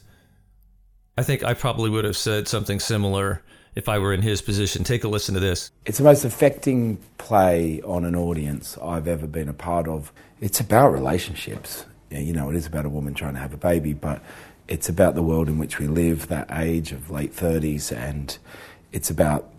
I 1.16 1.23
think 1.23 1.44
I 1.44 1.54
probably 1.54 1.90
would 1.90 2.04
have 2.04 2.16
said 2.16 2.49
something 2.49 2.78
similar 2.78 3.42
if 3.75 3.88
I 3.88 3.99
were 3.99 4.12
in 4.12 4.23
his 4.23 4.42
position. 4.42 4.85
Take 4.85 5.04
a 5.04 5.09
listen 5.09 5.35
to 5.35 5.40
this. 5.40 5.71
It's 5.87 5.99
the 5.99 6.04
most 6.04 6.25
affecting 6.25 6.99
play 7.18 7.80
on 7.82 8.04
an 8.04 8.14
audience 8.14 8.76
I've 8.82 9.09
ever 9.09 9.26
been 9.26 9.49
a 9.49 9.54
part 9.54 9.88
of. 9.88 10.12
It's 10.40 10.61
about 10.61 10.92
relationships. 10.92 11.87
You 12.21 12.33
know, 12.33 12.50
it 12.50 12.57
is 12.57 12.66
about 12.66 12.85
a 12.85 12.88
woman 12.88 13.14
trying 13.14 13.35
to 13.35 13.40
have 13.40 13.54
a 13.54 13.59
baby, 13.59 13.92
but 13.92 14.23
it's 14.69 14.88
about 14.88 15.14
the 15.14 15.23
world 15.23 15.49
in 15.49 15.59
which 15.59 15.78
we 15.78 15.87
live, 15.87 16.28
that 16.28 16.49
age 16.50 16.92
of 16.92 17.11
late 17.11 17.35
30s, 17.35 17.95
and 17.97 18.37
it's 18.92 19.11
about, 19.11 19.50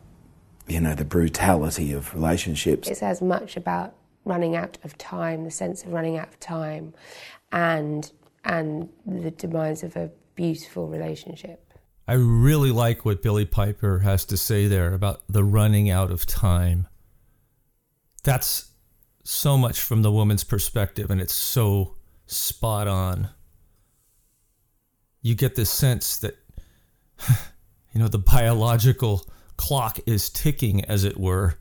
you 0.67 0.79
know, 0.79 0.95
the 0.95 1.05
brutality 1.05 1.91
of 1.93 2.13
relationships. 2.13 2.87
It's 2.87 3.03
as 3.03 3.21
much 3.21 3.57
about 3.57 3.95
running 4.25 4.55
out 4.55 4.77
of 4.83 4.97
time, 4.97 5.43
the 5.43 5.51
sense 5.51 5.83
of 5.83 5.91
running 5.91 6.17
out 6.17 6.29
of 6.29 6.39
time, 6.39 6.93
and 7.51 8.11
and 8.45 8.89
the 9.05 9.31
demise 9.31 9.83
of 9.83 9.95
a 9.95 10.11
beautiful 10.35 10.87
relationship. 10.87 11.73
I 12.07 12.13
really 12.13 12.71
like 12.71 13.05
what 13.05 13.21
Billie 13.21 13.45
Piper 13.45 13.99
has 13.99 14.25
to 14.25 14.35
say 14.35 14.67
there 14.67 14.93
about 14.93 15.21
the 15.29 15.43
running 15.43 15.89
out 15.89 16.11
of 16.11 16.25
time. 16.25 16.87
That's 18.23 18.71
so 19.23 19.57
much 19.57 19.79
from 19.79 20.01
the 20.01 20.11
woman's 20.11 20.43
perspective, 20.43 21.09
and 21.09 21.21
it's 21.21 21.33
so 21.33 21.95
spot 22.35 22.87
on. 22.87 23.29
You 25.21 25.35
get 25.35 25.55
this 25.55 25.69
sense 25.69 26.17
that, 26.17 26.37
you 27.93 28.01
know, 28.01 28.07
the 28.07 28.17
biological 28.17 29.25
clock 29.57 29.99
is 30.05 30.29
ticking, 30.29 30.83
as 30.85 31.03
it 31.03 31.17
were, 31.17 31.55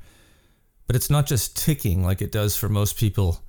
but 0.87 0.97
it's 0.97 1.11
not 1.11 1.27
just 1.27 1.57
ticking 1.57 2.05
like 2.05 2.21
it 2.21 2.33
does 2.33 2.57
for 2.57 2.69
most 2.69 2.97
people. 2.97 3.41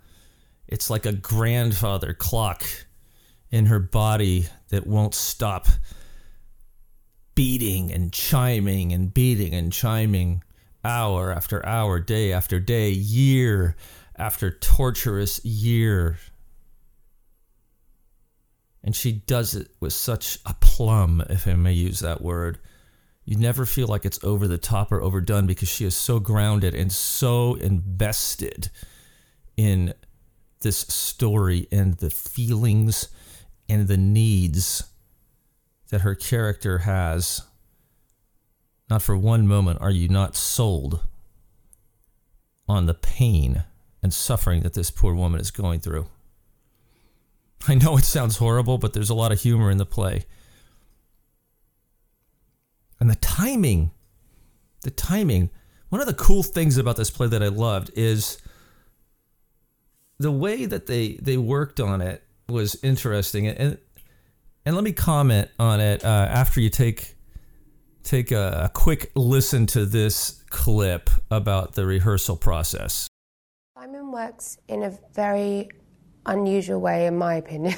It's 0.68 0.90
like 0.90 1.06
a 1.06 1.14
grandfather 1.14 2.14
clock 2.14 2.64
in 3.52 3.68
her 3.68 3.80
body 3.80 4.48
that 4.70 4.88
won't 4.88 5.14
stop 5.16 5.68
beating 7.36 7.92
and 7.92 8.12
chiming 8.12 8.94
and 8.94 9.14
beating 9.14 9.54
and 9.54 9.72
chiming 9.72 10.44
hour 10.84 11.32
after 11.32 11.66
hour, 11.66 12.00
day 12.00 12.34
after 12.34 12.60
day, 12.60 12.90
year 12.90 13.76
after 14.18 14.52
torturous 14.52 15.44
year. 15.46 16.18
And 18.84 18.96
she 18.96 19.12
does 19.14 19.56
it 19.56 19.70
with 19.80 19.94
such 19.94 20.40
a 20.46 20.54
plum, 20.60 21.24
if 21.30 21.48
I 21.48 21.54
may 21.54 21.74
use 21.74 22.00
that 22.00 22.22
word. 22.22 22.60
You 23.26 23.38
never 23.38 23.66
feel 23.66 23.88
like 23.88 24.06
it's 24.06 24.22
over 24.24 24.48
the 24.48 24.58
top 24.58 24.92
or 24.92 25.02
overdone 25.02 25.48
because 25.48 25.70
she 25.70 25.86
is 25.86 25.96
so 25.96 26.20
grounded 26.20 26.76
and 26.76 26.92
so 26.92 27.56
invested 27.56 28.70
in 29.56 29.94
this 30.62 30.80
story 30.80 31.68
and 31.72 31.96
the 31.96 32.10
feelings 32.10 33.08
and 33.70 33.88
the 33.88 33.98
needs 33.98 34.84
that 35.90 36.02
her 36.02 36.16
character 36.16 36.80
has. 36.80 37.44
Not 38.90 39.02
for 39.02 39.16
one 39.16 39.48
moment 39.48 39.80
are 39.82 39.92
you 39.92 40.10
not 40.10 40.36
sold 40.36 41.06
on 42.68 42.86
the 42.86 42.94
pain 42.94 43.64
and 44.02 44.14
suffering 44.14 44.64
that 44.64 44.74
this 44.74 44.92
poor 44.92 45.14
woman 45.14 45.40
is 45.40 45.52
going 45.52 45.80
through. 45.80 46.08
I 47.68 47.76
know 47.76 47.98
it 47.98 48.04
sounds 48.04 48.38
horrible, 48.38 48.78
but 48.78 48.94
there's 48.94 49.10
a 49.10 49.16
lot 49.16 49.32
of 49.32 49.42
humor 49.42 49.72
in 49.72 49.78
the 49.78 49.86
play. 49.86 50.26
And 53.00 53.10
the 53.10 53.16
timing, 53.16 53.92
the 54.82 54.92
timing. 54.92 55.50
One 55.90 56.02
of 56.02 56.08
the 56.08 56.14
cool 56.14 56.44
things 56.44 56.78
about 56.78 56.96
this 56.96 57.10
play 57.10 57.28
that 57.28 57.44
I 57.44 57.50
loved 57.50 57.92
is 57.96 58.38
the 60.20 60.32
way 60.32 60.66
that 60.66 60.88
they 60.88 61.20
they 61.22 61.38
worked 61.38 61.80
on 61.80 62.02
it 62.02 62.24
was 62.48 62.82
interesting. 62.84 63.48
And 63.48 63.78
and 64.66 64.76
let 64.76 64.84
me 64.84 64.94
comment 64.94 65.50
on 65.60 65.80
it 65.82 66.04
uh, 66.04 66.08
after 66.08 66.62
you 66.62 66.70
take 66.70 67.16
take 68.04 68.32
a, 68.32 68.64
a 68.66 68.70
quick 68.70 69.12
listen 69.16 69.66
to 69.68 69.86
this 69.86 70.44
clip 70.50 71.10
about 71.30 71.74
the 71.74 71.86
rehearsal 71.86 72.38
process. 72.38 73.08
Simon 73.78 74.12
works 74.12 74.58
in 74.68 74.84
a 74.84 74.98
very 75.14 75.70
unusual 76.26 76.80
way, 76.80 77.08
in 77.08 77.18
my 77.18 77.36
opinion. 77.36 77.78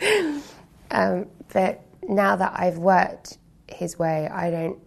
um, 0.90 1.26
but 1.52 1.82
now 2.08 2.36
that 2.36 2.52
I've 2.54 2.78
worked 2.78 3.38
his 3.68 3.98
way, 3.98 4.28
I 4.28 4.50
don't, 4.50 4.78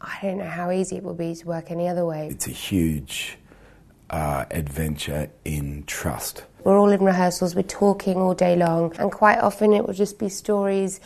I 0.00 0.18
don't 0.22 0.38
know 0.38 0.48
how 0.48 0.70
easy 0.70 0.96
it 0.96 1.02
will 1.02 1.14
be 1.14 1.34
to 1.34 1.46
work 1.46 1.70
any 1.70 1.88
other 1.88 2.04
way. 2.06 2.28
It's 2.28 2.46
a 2.46 2.50
huge 2.50 3.38
uh, 4.10 4.44
adventure 4.50 5.30
in 5.44 5.84
trust. 5.86 6.44
We're 6.64 6.78
all 6.78 6.90
in 6.90 7.04
rehearsals, 7.04 7.54
we're 7.54 7.62
talking 7.62 8.16
all 8.16 8.34
day 8.34 8.56
long, 8.56 8.94
and 8.98 9.10
quite 9.10 9.38
often 9.38 9.72
it 9.72 9.86
will 9.86 9.94
just 9.94 10.18
be 10.18 10.28
stories, 10.28 11.00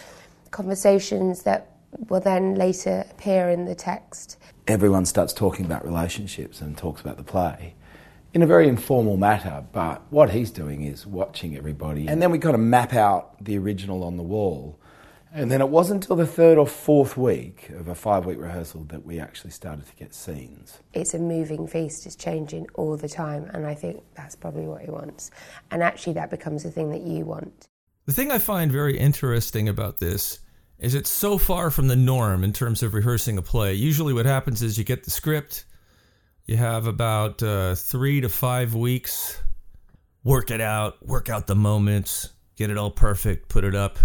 conversations 0.51 1.43
that 1.43 1.77
will 2.09 2.21
then 2.21 2.55
later 2.55 3.05
appear 3.11 3.51
in 3.51 3.67
the 3.67 3.75
text. 3.75 4.39
Everyone 4.67 5.05
starts 5.05 5.33
talking 5.33 5.67
about 5.67 5.85
relationships 5.85 6.61
and 6.61 6.77
talks 6.77 7.01
about 7.01 7.17
the 7.17 7.23
play 7.23 7.75
in 8.35 8.43
a 8.43 8.47
very 8.47 8.69
informal 8.69 9.17
matter, 9.17 9.65
but 9.73 10.03
what 10.11 10.31
he's 10.31 10.51
doing 10.51 10.83
is 10.83 11.07
watching 11.07 11.57
everybody. 11.57 12.09
And 12.09 12.23
then 12.23 12.31
we 12.31 12.39
kind 12.39 12.55
of 12.55 12.61
map 12.61 12.95
out 12.95 13.43
the 13.45 13.59
original 13.59 14.03
on 14.05 14.17
the 14.17 14.23
wall 14.23 14.79
and 15.35 15.51
then 15.51 15.63
it 15.63 15.69
wasn't 15.71 16.05
until 16.05 16.17
the 16.17 16.27
third 16.27 16.59
or 16.59 16.67
fourth 16.67 17.17
week 17.17 17.71
of 17.71 17.89
a 17.89 17.95
five 17.95 18.27
week 18.27 18.39
rehearsal 18.39 18.85
that 18.85 19.07
we 19.07 19.19
actually 19.19 19.51
started 19.51 19.87
to 19.87 19.97
get 19.97 20.13
scenes. 20.13 20.79
It's 20.93 21.15
a 21.15 21.19
moving 21.19 21.67
feast, 21.67 22.05
it's 22.05 22.17
changing 22.17 22.67
all 22.75 22.99
the 22.99 23.09
time, 23.09 23.51
and 23.55 23.67
I 23.67 23.75
think 23.75 24.03
that's 24.15 24.37
probably 24.37 24.67
what 24.67 24.83
he 24.83 24.91
wants. 24.91 25.31
And 25.71 25.83
actually, 25.83 26.13
that 26.15 26.31
becomes 26.31 26.65
the 26.65 26.71
thing 26.71 26.91
that 26.91 27.01
you 27.01 27.25
want. 27.25 27.69
The 28.05 28.13
thing 28.13 28.31
I 28.31 28.39
find 28.39 28.71
very 28.71 28.99
interesting 28.99 29.71
about 29.71 29.99
this 29.99 30.41
is 30.79 30.95
it's 30.95 31.09
so 31.09 31.39
far 31.39 31.71
from 31.71 31.89
the 31.89 31.97
norm 31.97 32.45
in 32.45 32.53
terms 32.53 32.83
of 32.83 32.93
rehearsing 32.93 33.39
a 33.39 33.43
play. 33.43 33.73
Usually, 33.73 34.13
what 34.13 34.27
happens 34.27 34.63
is 34.63 34.77
you 34.77 34.85
get 34.85 35.05
the 35.05 35.11
script, 35.11 35.65
You 36.53 36.59
have 36.59 36.87
about 36.87 37.43
uh, 37.43 37.75
three 37.77 38.21
to 38.21 38.29
five 38.29 38.75
weeks. 38.75 39.41
Work 40.23 40.51
it 40.51 40.61
out, 40.61 41.03
work 41.03 41.31
out 41.31 41.47
the 41.47 41.55
moments, 41.55 42.29
get 42.57 42.69
it 42.69 42.77
all 42.77 42.91
perfect, 42.91 43.49
put 43.49 43.65
it 43.65 43.75
up 43.75 43.99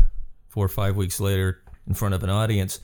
four 0.47 0.63
or 0.63 0.69
five 0.69 0.95
weeks 0.95 1.19
later 1.19 1.61
in 1.85 1.93
front 1.93 2.13
of 2.15 2.23
an 2.23 2.29
audience. 2.29 2.79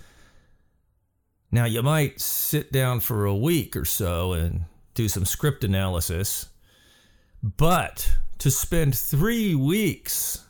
Now, 1.49 1.63
you 1.63 1.81
might 1.81 2.19
sit 2.19 2.73
down 2.73 2.99
for 2.99 3.23
a 3.23 3.33
week 3.33 3.77
or 3.77 3.85
so 3.85 4.33
and 4.33 4.65
do 4.95 5.07
some 5.07 5.23
script 5.23 5.63
analysis, 5.63 6.49
but 7.41 8.17
to 8.39 8.51
spend 8.51 8.97
three 8.97 9.55
weeks 9.55 10.43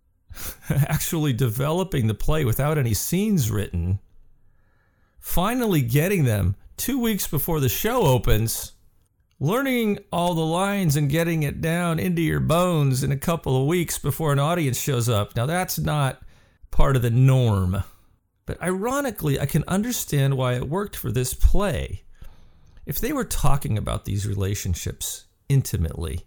actually 0.70 1.32
developing 1.32 2.06
the 2.06 2.14
play 2.14 2.44
without 2.44 2.78
any 2.78 2.94
scenes 2.94 3.50
written, 3.50 3.98
finally 5.18 5.82
getting 5.82 6.22
them 6.22 6.54
two 6.82 6.98
weeks 6.98 7.28
before 7.28 7.60
the 7.60 7.68
show 7.68 8.02
opens, 8.02 8.72
learning 9.38 10.00
all 10.10 10.34
the 10.34 10.44
lines 10.44 10.96
and 10.96 11.08
getting 11.08 11.44
it 11.44 11.60
down 11.60 12.00
into 12.00 12.20
your 12.20 12.40
bones 12.40 13.04
in 13.04 13.12
a 13.12 13.16
couple 13.16 13.56
of 13.56 13.68
weeks 13.68 14.00
before 14.00 14.32
an 14.32 14.40
audience 14.40 14.80
shows 14.80 15.08
up. 15.08 15.36
Now, 15.36 15.46
that's 15.46 15.78
not 15.78 16.20
part 16.72 16.96
of 16.96 17.02
the 17.02 17.10
norm. 17.10 17.84
But 18.46 18.60
ironically, 18.60 19.38
I 19.38 19.46
can 19.46 19.62
understand 19.68 20.36
why 20.36 20.54
it 20.54 20.68
worked 20.68 20.96
for 20.96 21.12
this 21.12 21.34
play. 21.34 22.02
If 22.84 22.98
they 22.98 23.12
were 23.12 23.22
talking 23.22 23.78
about 23.78 24.04
these 24.04 24.26
relationships 24.26 25.26
intimately, 25.48 26.26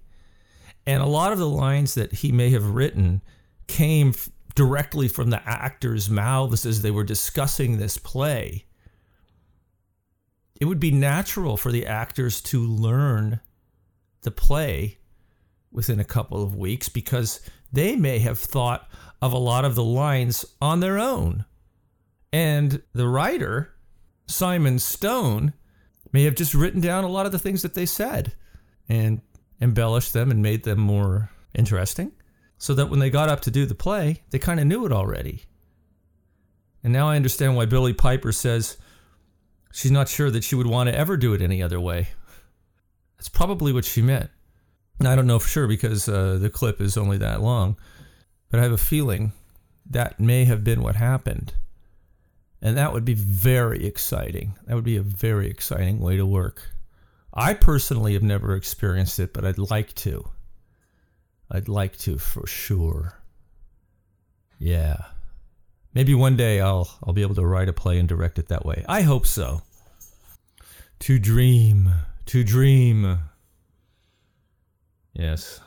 and 0.88 1.04
a 1.04 1.06
lot 1.06 1.34
of 1.34 1.38
the 1.38 1.50
lines 1.50 1.96
that 1.96 2.14
he 2.14 2.32
may 2.32 2.52
have 2.52 2.76
written 2.76 3.22
came 3.68 4.14
directly 4.56 5.10
from 5.10 5.32
the 5.32 5.46
actors' 5.46 6.10
mouths 6.10 6.66
as 6.66 6.82
they 6.82 6.92
were 6.92 7.04
discussing 7.04 7.78
this 7.78 7.98
play, 7.98 8.64
it 10.60 10.66
would 10.66 10.80
be 10.80 10.92
natural 10.92 11.58
for 11.58 11.72
the 11.72 11.86
actors 11.86 12.42
to 12.42 12.62
learn 12.62 13.40
the 14.22 14.32
play 14.32 14.98
within 15.72 16.00
a 16.00 16.06
couple 16.06 16.42
of 16.42 16.56
weeks 16.56 16.90
because 16.90 17.42
they 17.72 17.96
may 17.96 18.20
have 18.20 18.40
thought 18.40 18.90
of 19.22 19.34
a 19.34 19.38
lot 19.38 19.66
of 19.66 19.76
the 19.76 19.84
lines 19.84 20.46
on 20.62 20.80
their 20.80 20.98
own. 20.98 21.46
And 22.32 22.82
the 22.94 23.08
writer, 23.08 23.74
Simon 24.28 24.80
Stone, 24.80 25.54
may 26.12 26.24
have 26.24 26.36
just 26.36 26.54
written 26.54 26.80
down 26.80 27.04
a 27.04 27.10
lot 27.10 27.26
of 27.26 27.32
the 27.32 27.40
things 27.40 27.62
that 27.62 27.74
they 27.74 27.86
said 27.86 28.34
and 28.88 29.22
embellished 29.60 30.14
them 30.14 30.32
and 30.32 30.42
made 30.42 30.64
them 30.64 30.80
more 30.80 31.30
interesting 31.54 32.12
so 32.58 32.74
that 32.74 32.90
when 32.90 33.00
they 33.00 33.10
got 33.10 33.30
up 33.30 33.42
to 33.42 33.52
do 33.52 33.66
the 33.66 33.76
play, 33.76 34.22
they 34.30 34.40
kind 34.40 34.60
of 34.60 34.68
knew 34.68 34.86
it 34.86 34.92
already. 34.92 35.44
And 36.84 36.94
now 36.94 37.10
I 37.10 37.16
understand 37.16 37.56
why 37.56 37.66
Billie 37.66 37.94
Piper 37.94 38.32
says 38.32 38.78
she's 39.76 39.92
not 39.92 40.08
sure 40.08 40.32
that 40.32 40.44
she 40.44 40.56
would 40.56 40.68
want 40.68 40.88
to 40.88 40.98
ever 40.98 41.18
do 41.18 41.34
it 41.34 41.42
any 41.42 41.62
other 41.62 41.82
way. 41.82 42.08
That's 43.18 43.28
probably 43.28 43.74
what 43.74 43.84
she 43.84 44.02
meant. 44.02 44.30
And 45.00 45.08
I 45.08 45.16
don't 45.16 45.28
know 45.28 45.38
for 45.38 45.50
sure 45.50 45.68
because 45.68 46.08
uh, 46.08 46.38
the 46.40 46.50
clip 46.50 46.80
is 46.80 46.96
only 46.96 47.18
that 47.18 47.42
long, 47.42 47.76
but 48.50 48.62
I 48.62 48.64
have 48.64 48.72
a 48.72 48.78
feeling 48.78 49.34
that 49.90 50.18
may 50.18 50.46
have 50.46 50.64
been 50.64 50.82
what 50.82 50.96
happened. 50.96 51.54
And 52.62 52.78
that 52.78 52.94
would 52.94 53.04
be 53.04 53.14
very 53.16 53.86
exciting. 53.86 54.56
That 54.66 54.76
would 54.76 54.86
be 54.86 54.96
a 54.96 55.04
very 55.04 55.50
exciting 55.50 56.00
way 56.00 56.16
to 56.16 56.26
work. 56.26 56.70
I 57.34 57.54
personally 57.54 58.14
have 58.14 58.24
never 58.24 58.56
experienced 58.56 59.20
it, 59.20 59.34
but 59.34 59.44
I'd 59.44 59.58
like 59.58 59.94
to. 59.96 60.30
I'd 61.52 61.68
like 61.68 61.98
to 62.00 62.18
for 62.18 62.48
sure. 62.48 63.22
Yeah. 64.58 64.98
Maybe 65.96 66.14
one 66.14 66.36
day 66.36 66.60
I'll 66.60 66.90
I'll 67.04 67.14
be 67.14 67.22
able 67.22 67.36
to 67.36 67.46
write 67.46 67.70
a 67.70 67.74
play 67.74 67.98
and 67.98 68.08
direct 68.08 68.38
it 68.38 68.50
that 68.50 68.66
way. 68.66 68.84
I 68.88 69.02
hope 69.02 69.26
so. 69.26 69.62
To 71.00 71.18
dream, 71.18 71.90
to 72.26 72.44
dream. 72.44 73.20
Yes. 75.14 75.62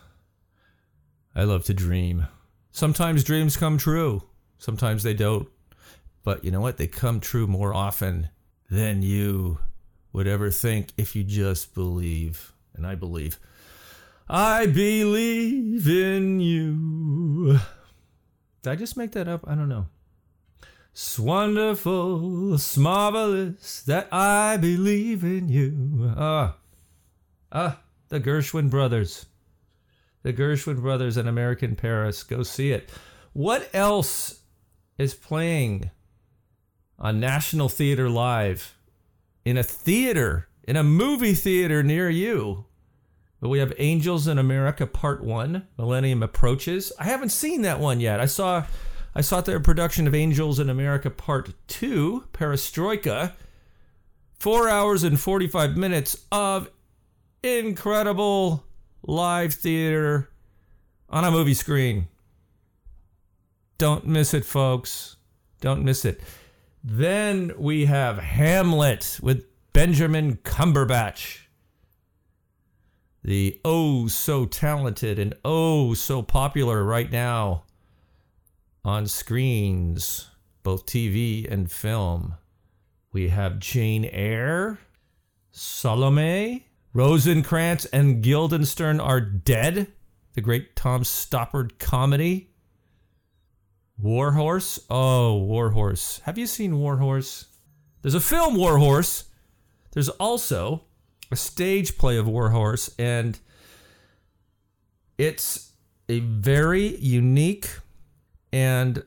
I 1.34 1.44
love 1.44 1.64
to 1.64 1.74
dream. 1.74 2.26
Sometimes 2.72 3.24
dreams 3.24 3.56
come 3.56 3.78
true. 3.78 4.22
Sometimes 4.58 5.02
they 5.02 5.14
don't. 5.14 5.48
But 6.24 6.44
you 6.44 6.50
know 6.50 6.60
what? 6.60 6.76
They 6.76 6.86
come 6.86 7.20
true 7.20 7.46
more 7.46 7.72
often 7.72 8.28
than 8.70 9.00
you 9.00 9.58
would 10.12 10.26
ever 10.26 10.50
think 10.50 10.92
if 10.98 11.16
you 11.16 11.24
just 11.24 11.74
believe. 11.74 12.52
And 12.74 12.86
I 12.86 12.96
believe. 12.96 13.38
I 14.28 14.66
believe 14.66 15.88
in 15.88 16.40
you. 16.40 17.60
Did 18.62 18.70
I 18.70 18.76
just 18.76 18.96
make 18.96 19.12
that 19.12 19.28
up? 19.28 19.44
I 19.46 19.54
don't 19.54 19.68
know. 19.70 19.86
It's 21.00 21.16
wonderful, 21.16 22.54
it's 22.54 22.76
marvelous 22.76 23.82
that 23.82 24.08
I 24.12 24.56
believe 24.56 25.22
in 25.22 25.48
you. 25.48 26.12
Ah, 26.16 26.56
ah, 27.52 27.78
the 28.08 28.18
Gershwin 28.18 28.68
brothers. 28.68 29.26
The 30.24 30.32
Gershwin 30.32 30.80
brothers 30.80 31.16
in 31.16 31.28
American 31.28 31.76
Paris. 31.76 32.24
Go 32.24 32.42
see 32.42 32.72
it. 32.72 32.90
What 33.32 33.70
else 33.72 34.40
is 34.98 35.14
playing 35.14 35.92
on 36.98 37.20
National 37.20 37.68
Theater 37.68 38.10
Live 38.10 38.74
in 39.44 39.56
a 39.56 39.62
theater, 39.62 40.48
in 40.64 40.74
a 40.74 40.82
movie 40.82 41.34
theater 41.34 41.84
near 41.84 42.10
you? 42.10 42.64
But 43.40 43.50
we 43.50 43.60
have 43.60 43.72
Angels 43.78 44.26
in 44.26 44.36
America 44.36 44.84
Part 44.84 45.22
1, 45.22 45.64
Millennium 45.78 46.24
Approaches. 46.24 46.92
I 46.98 47.04
haven't 47.04 47.28
seen 47.28 47.62
that 47.62 47.78
one 47.78 48.00
yet. 48.00 48.18
I 48.18 48.26
saw 48.26 48.64
I 49.18 49.20
saw 49.20 49.40
their 49.40 49.58
production 49.58 50.06
of 50.06 50.14
Angels 50.14 50.60
in 50.60 50.70
America 50.70 51.10
Part 51.10 51.52
2, 51.66 52.26
Perestroika. 52.32 53.32
4 54.38 54.68
hours 54.68 55.02
and 55.02 55.18
45 55.18 55.76
minutes 55.76 56.24
of 56.30 56.70
incredible 57.42 58.62
live 59.02 59.54
theater 59.54 60.30
on 61.10 61.24
a 61.24 61.32
movie 61.32 61.54
screen. 61.54 62.06
Don't 63.76 64.06
miss 64.06 64.34
it, 64.34 64.44
folks. 64.44 65.16
Don't 65.60 65.84
miss 65.84 66.04
it. 66.04 66.20
Then 66.84 67.50
we 67.58 67.86
have 67.86 68.18
Hamlet 68.18 69.18
with 69.20 69.46
Benjamin 69.72 70.36
Cumberbatch 70.44 71.40
the 73.24 73.60
oh 73.64 74.06
so 74.06 74.46
talented 74.46 75.18
and 75.18 75.34
oh 75.44 75.92
so 75.92 76.22
popular 76.22 76.84
right 76.84 77.10
now 77.10 77.64
on 78.84 79.06
screens, 79.06 80.28
both 80.62 80.86
TV 80.86 81.50
and 81.50 81.70
film. 81.70 82.34
We 83.12 83.28
have 83.28 83.58
Jane 83.58 84.04
Eyre, 84.04 84.78
Salome, 85.50 86.66
Rosencrantz, 86.92 87.84
and 87.86 88.22
Guildenstern 88.22 89.00
are 89.00 89.20
dead. 89.20 89.88
The 90.34 90.40
great 90.40 90.76
Tom 90.76 91.02
Stoppard 91.02 91.78
comedy. 91.78 92.50
Warhorse. 93.98 94.78
Oh, 94.88 95.36
Warhorse. 95.38 96.20
Have 96.20 96.38
you 96.38 96.46
seen 96.46 96.78
Warhorse? 96.78 97.46
There's 98.02 98.14
a 98.14 98.20
film 98.20 98.56
Warhorse. 98.56 99.24
There's 99.92 100.08
also 100.10 100.84
a 101.30 101.36
stage 101.36 101.98
play 101.98 102.16
of 102.16 102.28
Warhorse, 102.28 102.94
and 102.98 103.38
it's 105.16 105.72
a 106.08 106.20
very 106.20 106.96
unique 106.98 107.68
and 108.52 109.02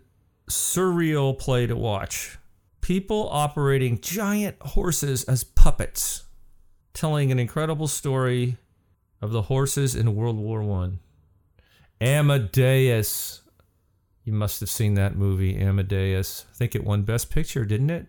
surreal 0.50 1.38
play 1.38 1.68
to 1.68 1.76
watch. 1.76 2.38
People 2.82 3.30
operating 3.32 4.00
giant 4.00 4.58
horses 4.62 5.24
as 5.26 5.44
puppets, 5.44 6.24
telling 6.94 7.32
an 7.32 7.40
incredible 7.40 7.88
story 7.88 8.58
of 9.22 9.32
the 9.32 9.44
horses 9.44 9.96
in 9.96 10.16
World 10.16 10.38
War 10.38 10.64
One. 10.64 11.00
Amadeus. 12.00 13.42
You 14.24 14.34
must 14.34 14.60
have 14.60 14.70
seen 14.70 14.96
that 14.96 15.16
movie, 15.16 15.58
Amadeus. 15.58 16.46
I 16.52 16.56
think 16.56 16.76
it 16.76 16.84
won 16.84 17.04
Best 17.04 17.30
Picture, 17.30 17.66
didn't 17.66 17.90
it? 17.92 18.08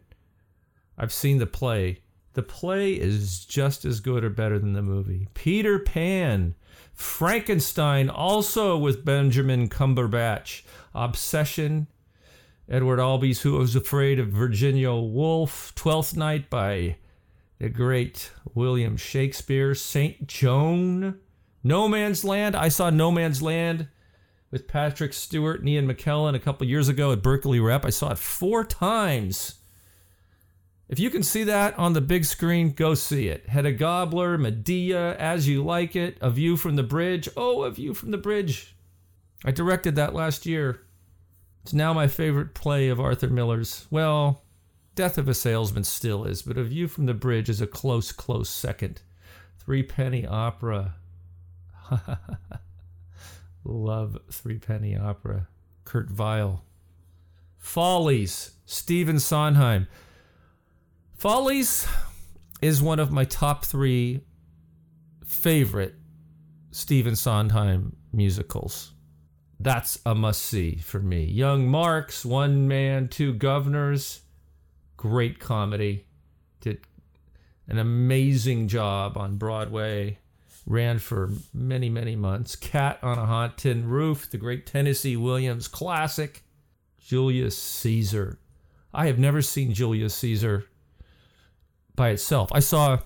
I've 0.97 1.13
seen 1.13 1.39
the 1.39 1.47
play. 1.47 2.01
The 2.35 2.43
play 2.43 2.93
is 2.93 3.45
just 3.45 3.85
as 3.85 4.01
good 4.01 4.25
or 4.25 4.31
better 4.31 4.59
than 4.59 4.73
the 4.73 4.83
movie. 4.83 5.29
Peter 5.35 5.79
Pan, 5.79 6.55
Frankenstein, 6.95 8.09
also 8.09 8.77
with 8.77 9.05
Benjamin 9.05 9.69
Cumberbatch, 9.69 10.63
Obsession, 10.95 11.87
Edward 12.69 12.99
Albee's 12.99 13.43
Who 13.43 13.53
Was 13.53 13.75
Afraid 13.75 14.19
of 14.19 14.29
Virginia 14.29 14.93
Woolf, 14.95 15.75
Twelfth 15.75 16.17
Night 16.17 16.49
by 16.49 16.97
the 17.59 17.69
great 17.69 18.31
William 18.55 18.97
Shakespeare, 18.97 19.75
Saint 19.75 20.27
Joan, 20.27 21.19
No 21.63 21.89
Man's 21.89 22.25
Land. 22.25 22.57
I 22.57 22.69
saw 22.69 22.91
No 22.91 23.11
Man's 23.11 23.43
Land 23.43 23.89
with 24.51 24.69
Patrick 24.69 25.13
Stewart 25.13 25.61
and 25.61 25.69
Ian 25.69 25.89
McKellen 25.89 26.35
a 26.35 26.39
couple 26.39 26.67
years 26.67 26.89
ago 26.89 27.13
at 27.13 27.23
Berkeley 27.23 27.61
Rep. 27.61 27.85
I 27.85 27.91
saw 27.91 28.13
it 28.13 28.19
four 28.19 28.65
times. 28.65 29.62
If 30.89 30.99
you 30.99 31.11
can 31.11 31.23
see 31.23 31.45
that 31.45 31.79
on 31.79 31.95
the 31.95 32.01
big 32.01 32.25
screen, 32.25 32.73
go 32.73 32.95
see 32.95 33.29
it. 33.29 33.49
Hedda 33.49 33.73
Gabler, 33.73 34.37
Medea, 34.37 35.17
As 35.17 35.49
You 35.49 35.65
Like 35.65 35.97
It, 35.97 36.19
A 36.21 36.31
View 36.31 36.57
from 36.57 36.77
the 36.77 36.83
Bridge. 36.83 37.29
Oh, 37.37 37.63
A 37.63 37.71
View 37.71 37.95
from 37.95 38.11
the 38.11 38.19
Bridge. 38.19 38.77
I 39.45 39.51
directed 39.51 39.97
that 39.97 40.15
last 40.15 40.45
year. 40.45 40.83
It's 41.63 41.73
now 41.73 41.93
my 41.93 42.09
favorite 42.09 42.55
play 42.55 42.89
of 42.89 43.01
Arthur 43.01 43.29
Miller's. 43.29 43.87
Well, 43.91 44.43
Death 44.95 45.17
of 45.17 45.29
a 45.29 45.35
Salesman 45.35 45.85
still 45.85 46.25
is, 46.25 46.43
but 46.43 46.59
A 46.59 46.65
View 46.65 46.87
from 46.87 47.07
the 47.07 47.15
Bridge 47.15 47.49
is 47.49 47.63
a 47.63 47.67
close, 47.67 48.13
close 48.13 48.51
second. 48.51 49.01
Three 49.59 49.83
Penny 49.83 50.27
Opera. 50.27 50.97
Love 53.65 54.19
Three 54.31 54.59
Penny 54.59 54.97
Opera. 54.97 55.49
Kurt 55.85 56.11
Weill. 56.11 56.63
Follies. 57.57 58.51
Stephen 58.67 59.19
Sondheim. 59.19 59.87
Follies 61.23 61.87
is 62.61 62.83
one 62.83 62.99
of 62.99 63.13
my 63.13 63.25
top 63.25 63.65
three 63.65 64.23
favorite 65.25 65.95
Stephen 66.73 67.15
Sondheim 67.15 67.95
musicals. 68.13 68.91
That's 69.61 70.01
a 70.05 70.17
must 70.17 70.43
see 70.43 70.79
for 70.79 70.99
me. 70.99 71.23
Young 71.23 71.69
Marx, 71.69 72.25
One 72.25 72.67
Man, 72.67 73.07
Two 73.07 73.35
Guvnors, 73.35 74.23
great 74.97 75.39
comedy. 75.39 76.07
Did 76.61 76.81
an 77.69 77.79
amazing 77.79 78.67
job 78.67 79.17
on 79.17 79.37
Broadway. 79.37 80.19
Ran 80.67 80.99
for 80.99 81.31
many, 81.55 81.89
many 81.89 82.17
months. 82.17 82.57
Cat 82.57 82.99
on 83.01 83.17
a 83.17 83.27
Hot 83.27 83.59
Tin 83.59 83.89
Roof, 83.89 84.29
the 84.29 84.39
great 84.39 84.67
Tennessee 84.67 85.17
Williams 85.17 85.69
classic. 85.69 86.43
Julius 86.99 87.57
Caesar. 87.57 88.41
I 88.93 89.07
have 89.07 89.21
never 89.21 89.41
seen 89.41 89.73
Julius 89.73 90.17
Caesar 90.17 90.67
by 91.97 92.11
itself. 92.11 92.51
I 92.53 92.61
saw 92.61 92.99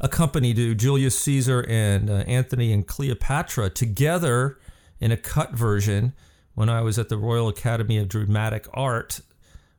a 0.00 0.08
company 0.08 0.52
do 0.52 0.74
Julius 0.74 1.18
Caesar 1.20 1.64
and 1.68 2.10
uh, 2.10 2.14
Antony 2.26 2.72
and 2.72 2.86
Cleopatra 2.86 3.70
together 3.70 4.58
in 5.00 5.12
a 5.12 5.16
cut 5.16 5.52
version 5.52 6.14
when 6.54 6.68
I 6.68 6.80
was 6.80 6.98
at 6.98 7.08
the 7.08 7.16
Royal 7.16 7.48
Academy 7.48 7.98
of 7.98 8.08
Dramatic 8.08 8.66
Art, 8.74 9.20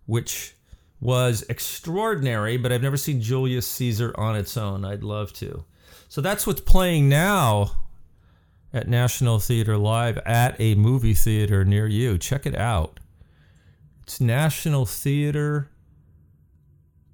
which 0.05 0.55
was 1.01 1.43
extraordinary, 1.49 2.57
but 2.57 2.71
I've 2.71 2.81
never 2.81 2.97
seen 2.97 3.21
Julius 3.21 3.67
Caesar 3.67 4.13
on 4.17 4.35
its 4.35 4.55
own. 4.57 4.83
I'd 4.85 5.03
love 5.03 5.33
to. 5.33 5.65
So 6.07 6.21
that's 6.21 6.47
what's 6.47 6.61
playing 6.61 7.09
now 7.09 7.71
at 8.73 8.87
National 8.87 9.39
Theater 9.39 9.77
Live 9.77 10.17
at 10.19 10.59
a 10.59 10.75
movie 10.75 11.13
theater 11.13 11.63
near 11.63 11.87
you. 11.87 12.17
Check 12.17 12.45
it 12.45 12.55
out. 12.55 12.99
It's 14.03 14.19
National 14.19 14.85
Theater. 14.85 15.69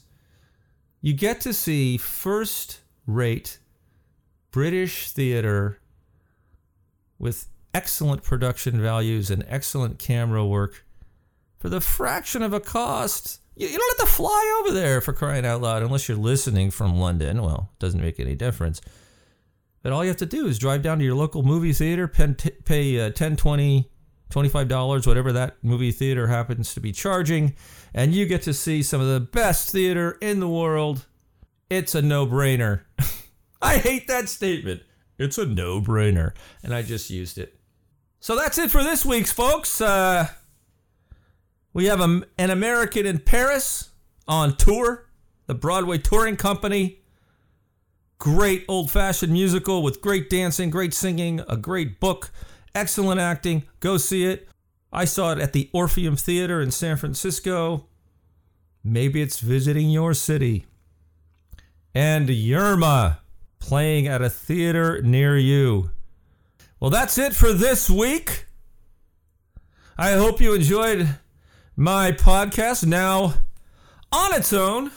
You 1.01 1.11
get 1.11 1.41
to 1.41 1.51
see 1.51 1.97
first 1.97 2.79
rate 3.05 3.59
British 4.51 5.11
theater 5.11 5.81
with 7.19 7.47
excellent 7.73 8.23
production 8.23 8.81
values 8.81 9.29
and 9.29 9.43
excellent 9.49 9.99
camera 9.99 10.45
work 10.45 10.85
for 11.57 11.67
the 11.67 11.81
fraction 11.81 12.41
of 12.41 12.53
a 12.53 12.61
cost. 12.61 13.41
You, 13.55 13.67
you 13.67 13.77
don't 13.77 13.99
have 13.99 14.07
to 14.07 14.13
fly 14.13 14.61
over 14.61 14.73
there 14.73 15.01
for 15.01 15.13
crying 15.13 15.45
out 15.45 15.61
loud 15.61 15.83
unless 15.83 16.07
you're 16.07 16.17
listening 16.17 16.71
from 16.71 16.99
London. 16.99 17.41
Well, 17.41 17.69
it 17.73 17.79
doesn't 17.79 18.01
make 18.01 18.19
any 18.19 18.35
difference. 18.35 18.81
But 19.81 19.91
all 19.93 20.03
you 20.03 20.09
have 20.09 20.17
to 20.17 20.25
do 20.25 20.47
is 20.47 20.57
drive 20.57 20.81
down 20.81 20.97
to 20.99 21.05
your 21.05 21.15
local 21.15 21.43
movie 21.43 21.73
theater, 21.73 22.07
pay 22.07 22.99
uh, 22.99 23.11
10 23.11 23.35
20 23.35 23.89
$25, 24.29 25.07
whatever 25.07 25.31
that 25.31 25.55
movie 25.61 25.91
theater 25.91 26.27
happens 26.27 26.73
to 26.73 26.79
be 26.79 26.91
charging, 26.91 27.55
and 27.93 28.13
you 28.13 28.25
get 28.25 28.41
to 28.41 28.53
see 28.53 28.81
some 28.83 28.99
of 28.99 29.07
the 29.07 29.19
best 29.19 29.71
theater 29.71 30.17
in 30.21 30.39
the 30.39 30.49
world. 30.49 31.05
It's 31.69 31.95
a 31.95 32.01
no 32.01 32.25
brainer. 32.25 32.81
I 33.61 33.77
hate 33.77 34.07
that 34.07 34.29
statement. 34.29 34.81
It's 35.17 35.37
a 35.37 35.45
no 35.45 35.79
brainer. 35.79 36.33
And 36.63 36.73
I 36.73 36.81
just 36.81 37.09
used 37.09 37.37
it. 37.37 37.57
So 38.19 38.35
that's 38.35 38.57
it 38.57 38.71
for 38.71 38.83
this 38.83 39.05
week's, 39.05 39.31
folks. 39.31 39.79
Uh, 39.79 40.27
we 41.75 41.85
have 41.87 41.99
a, 41.99 42.21
an 42.37 42.49
American 42.49 43.05
in 43.05 43.19
Paris 43.19 43.89
on 44.29 44.55
tour, 44.55 45.09
the 45.45 45.53
Broadway 45.53 45.97
Touring 45.97 46.37
Company. 46.37 47.01
Great 48.17 48.63
old 48.69 48.89
fashioned 48.89 49.33
musical 49.33 49.83
with 49.83 49.99
great 49.99 50.29
dancing, 50.29 50.69
great 50.69 50.93
singing, 50.93 51.41
a 51.49 51.57
great 51.57 51.99
book, 51.99 52.31
excellent 52.73 53.19
acting. 53.19 53.63
Go 53.81 53.97
see 53.97 54.23
it. 54.23 54.47
I 54.93 55.03
saw 55.03 55.33
it 55.33 55.39
at 55.39 55.51
the 55.51 55.69
Orpheum 55.73 56.15
Theater 56.15 56.61
in 56.61 56.71
San 56.71 56.95
Francisco. 56.95 57.87
Maybe 58.81 59.21
it's 59.21 59.41
visiting 59.41 59.89
your 59.89 60.13
city. 60.13 60.65
And 61.93 62.29
Yerma 62.29 63.17
playing 63.59 64.07
at 64.07 64.21
a 64.21 64.29
theater 64.29 65.01
near 65.01 65.37
you. 65.37 65.91
Well, 66.79 66.89
that's 66.89 67.17
it 67.17 67.33
for 67.35 67.51
this 67.51 67.89
week. 67.89 68.45
I 69.97 70.13
hope 70.13 70.39
you 70.39 70.53
enjoyed 70.53 71.17
my 71.75 72.11
podcast 72.11 72.85
now 72.85 73.33
on 74.11 74.33
its 74.33 74.53
own. 74.53 74.91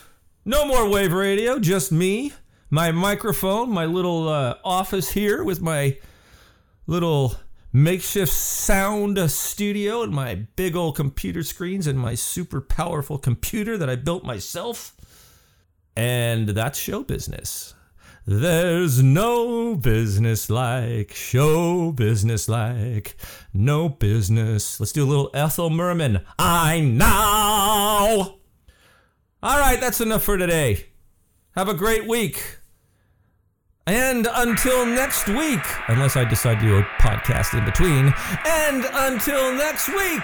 No 0.45 0.67
more 0.67 0.89
wave 0.89 1.13
radio, 1.13 1.59
just 1.59 1.91
me, 1.91 2.33
my 2.71 2.93
microphone, 2.93 3.71
my 3.71 3.85
little 3.85 4.29
uh, 4.29 4.55
office 4.65 5.11
here 5.11 5.43
with 5.43 5.61
my 5.61 5.99
little 6.87 7.35
makeshift 7.73 8.33
sound 8.33 9.19
studio 9.31 10.03
and 10.03 10.13
my 10.13 10.35
big 10.57 10.75
old 10.75 10.97
computer 10.97 11.43
screens 11.43 11.87
and 11.87 11.99
my 11.99 12.15
super 12.15 12.61
powerful 12.61 13.19
computer 13.19 13.77
that 13.77 13.91
I 13.91 13.97
built 13.97 14.25
myself. 14.25 14.95
And 15.97 16.49
that's 16.49 16.79
show 16.79 17.03
business. 17.03 17.75
There's 18.31 19.03
no 19.03 19.75
business 19.75 20.51
like 20.51 21.15
show 21.15 21.93
business 21.93 22.47
like 22.47 23.17
no 23.55 23.89
business. 23.89 24.79
Let's 24.79 24.93
do 24.93 25.03
a 25.03 25.09
little 25.09 25.31
Ethel 25.33 25.71
Merman. 25.71 26.21
I 26.39 26.79
know. 26.81 28.41
All 29.43 29.59
right, 29.59 29.81
that's 29.81 30.03
enough 30.03 30.25
for 30.25 30.37
today. 30.37 30.89
Have 31.53 31.71
a 31.71 31.75
great 31.75 32.07
week. 32.07 32.59
And 33.87 34.29
until 34.31 34.85
next 34.85 35.27
week, 35.29 35.65
unless 35.89 36.15
I 36.15 36.25
decide 36.25 36.61
to 36.61 36.67
do 36.67 36.77
a 36.77 36.83
podcast 37.01 37.59
in 37.59 37.65
between, 37.65 38.13
and 38.47 38.85
until 38.93 39.55
next 39.55 39.89
week, 39.89 40.23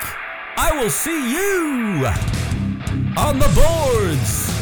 I 0.59 0.79
will 0.79 0.91
see 0.91 1.33
you 1.33 2.05
on 3.17 3.39
the 3.39 3.49
boards. 3.57 4.54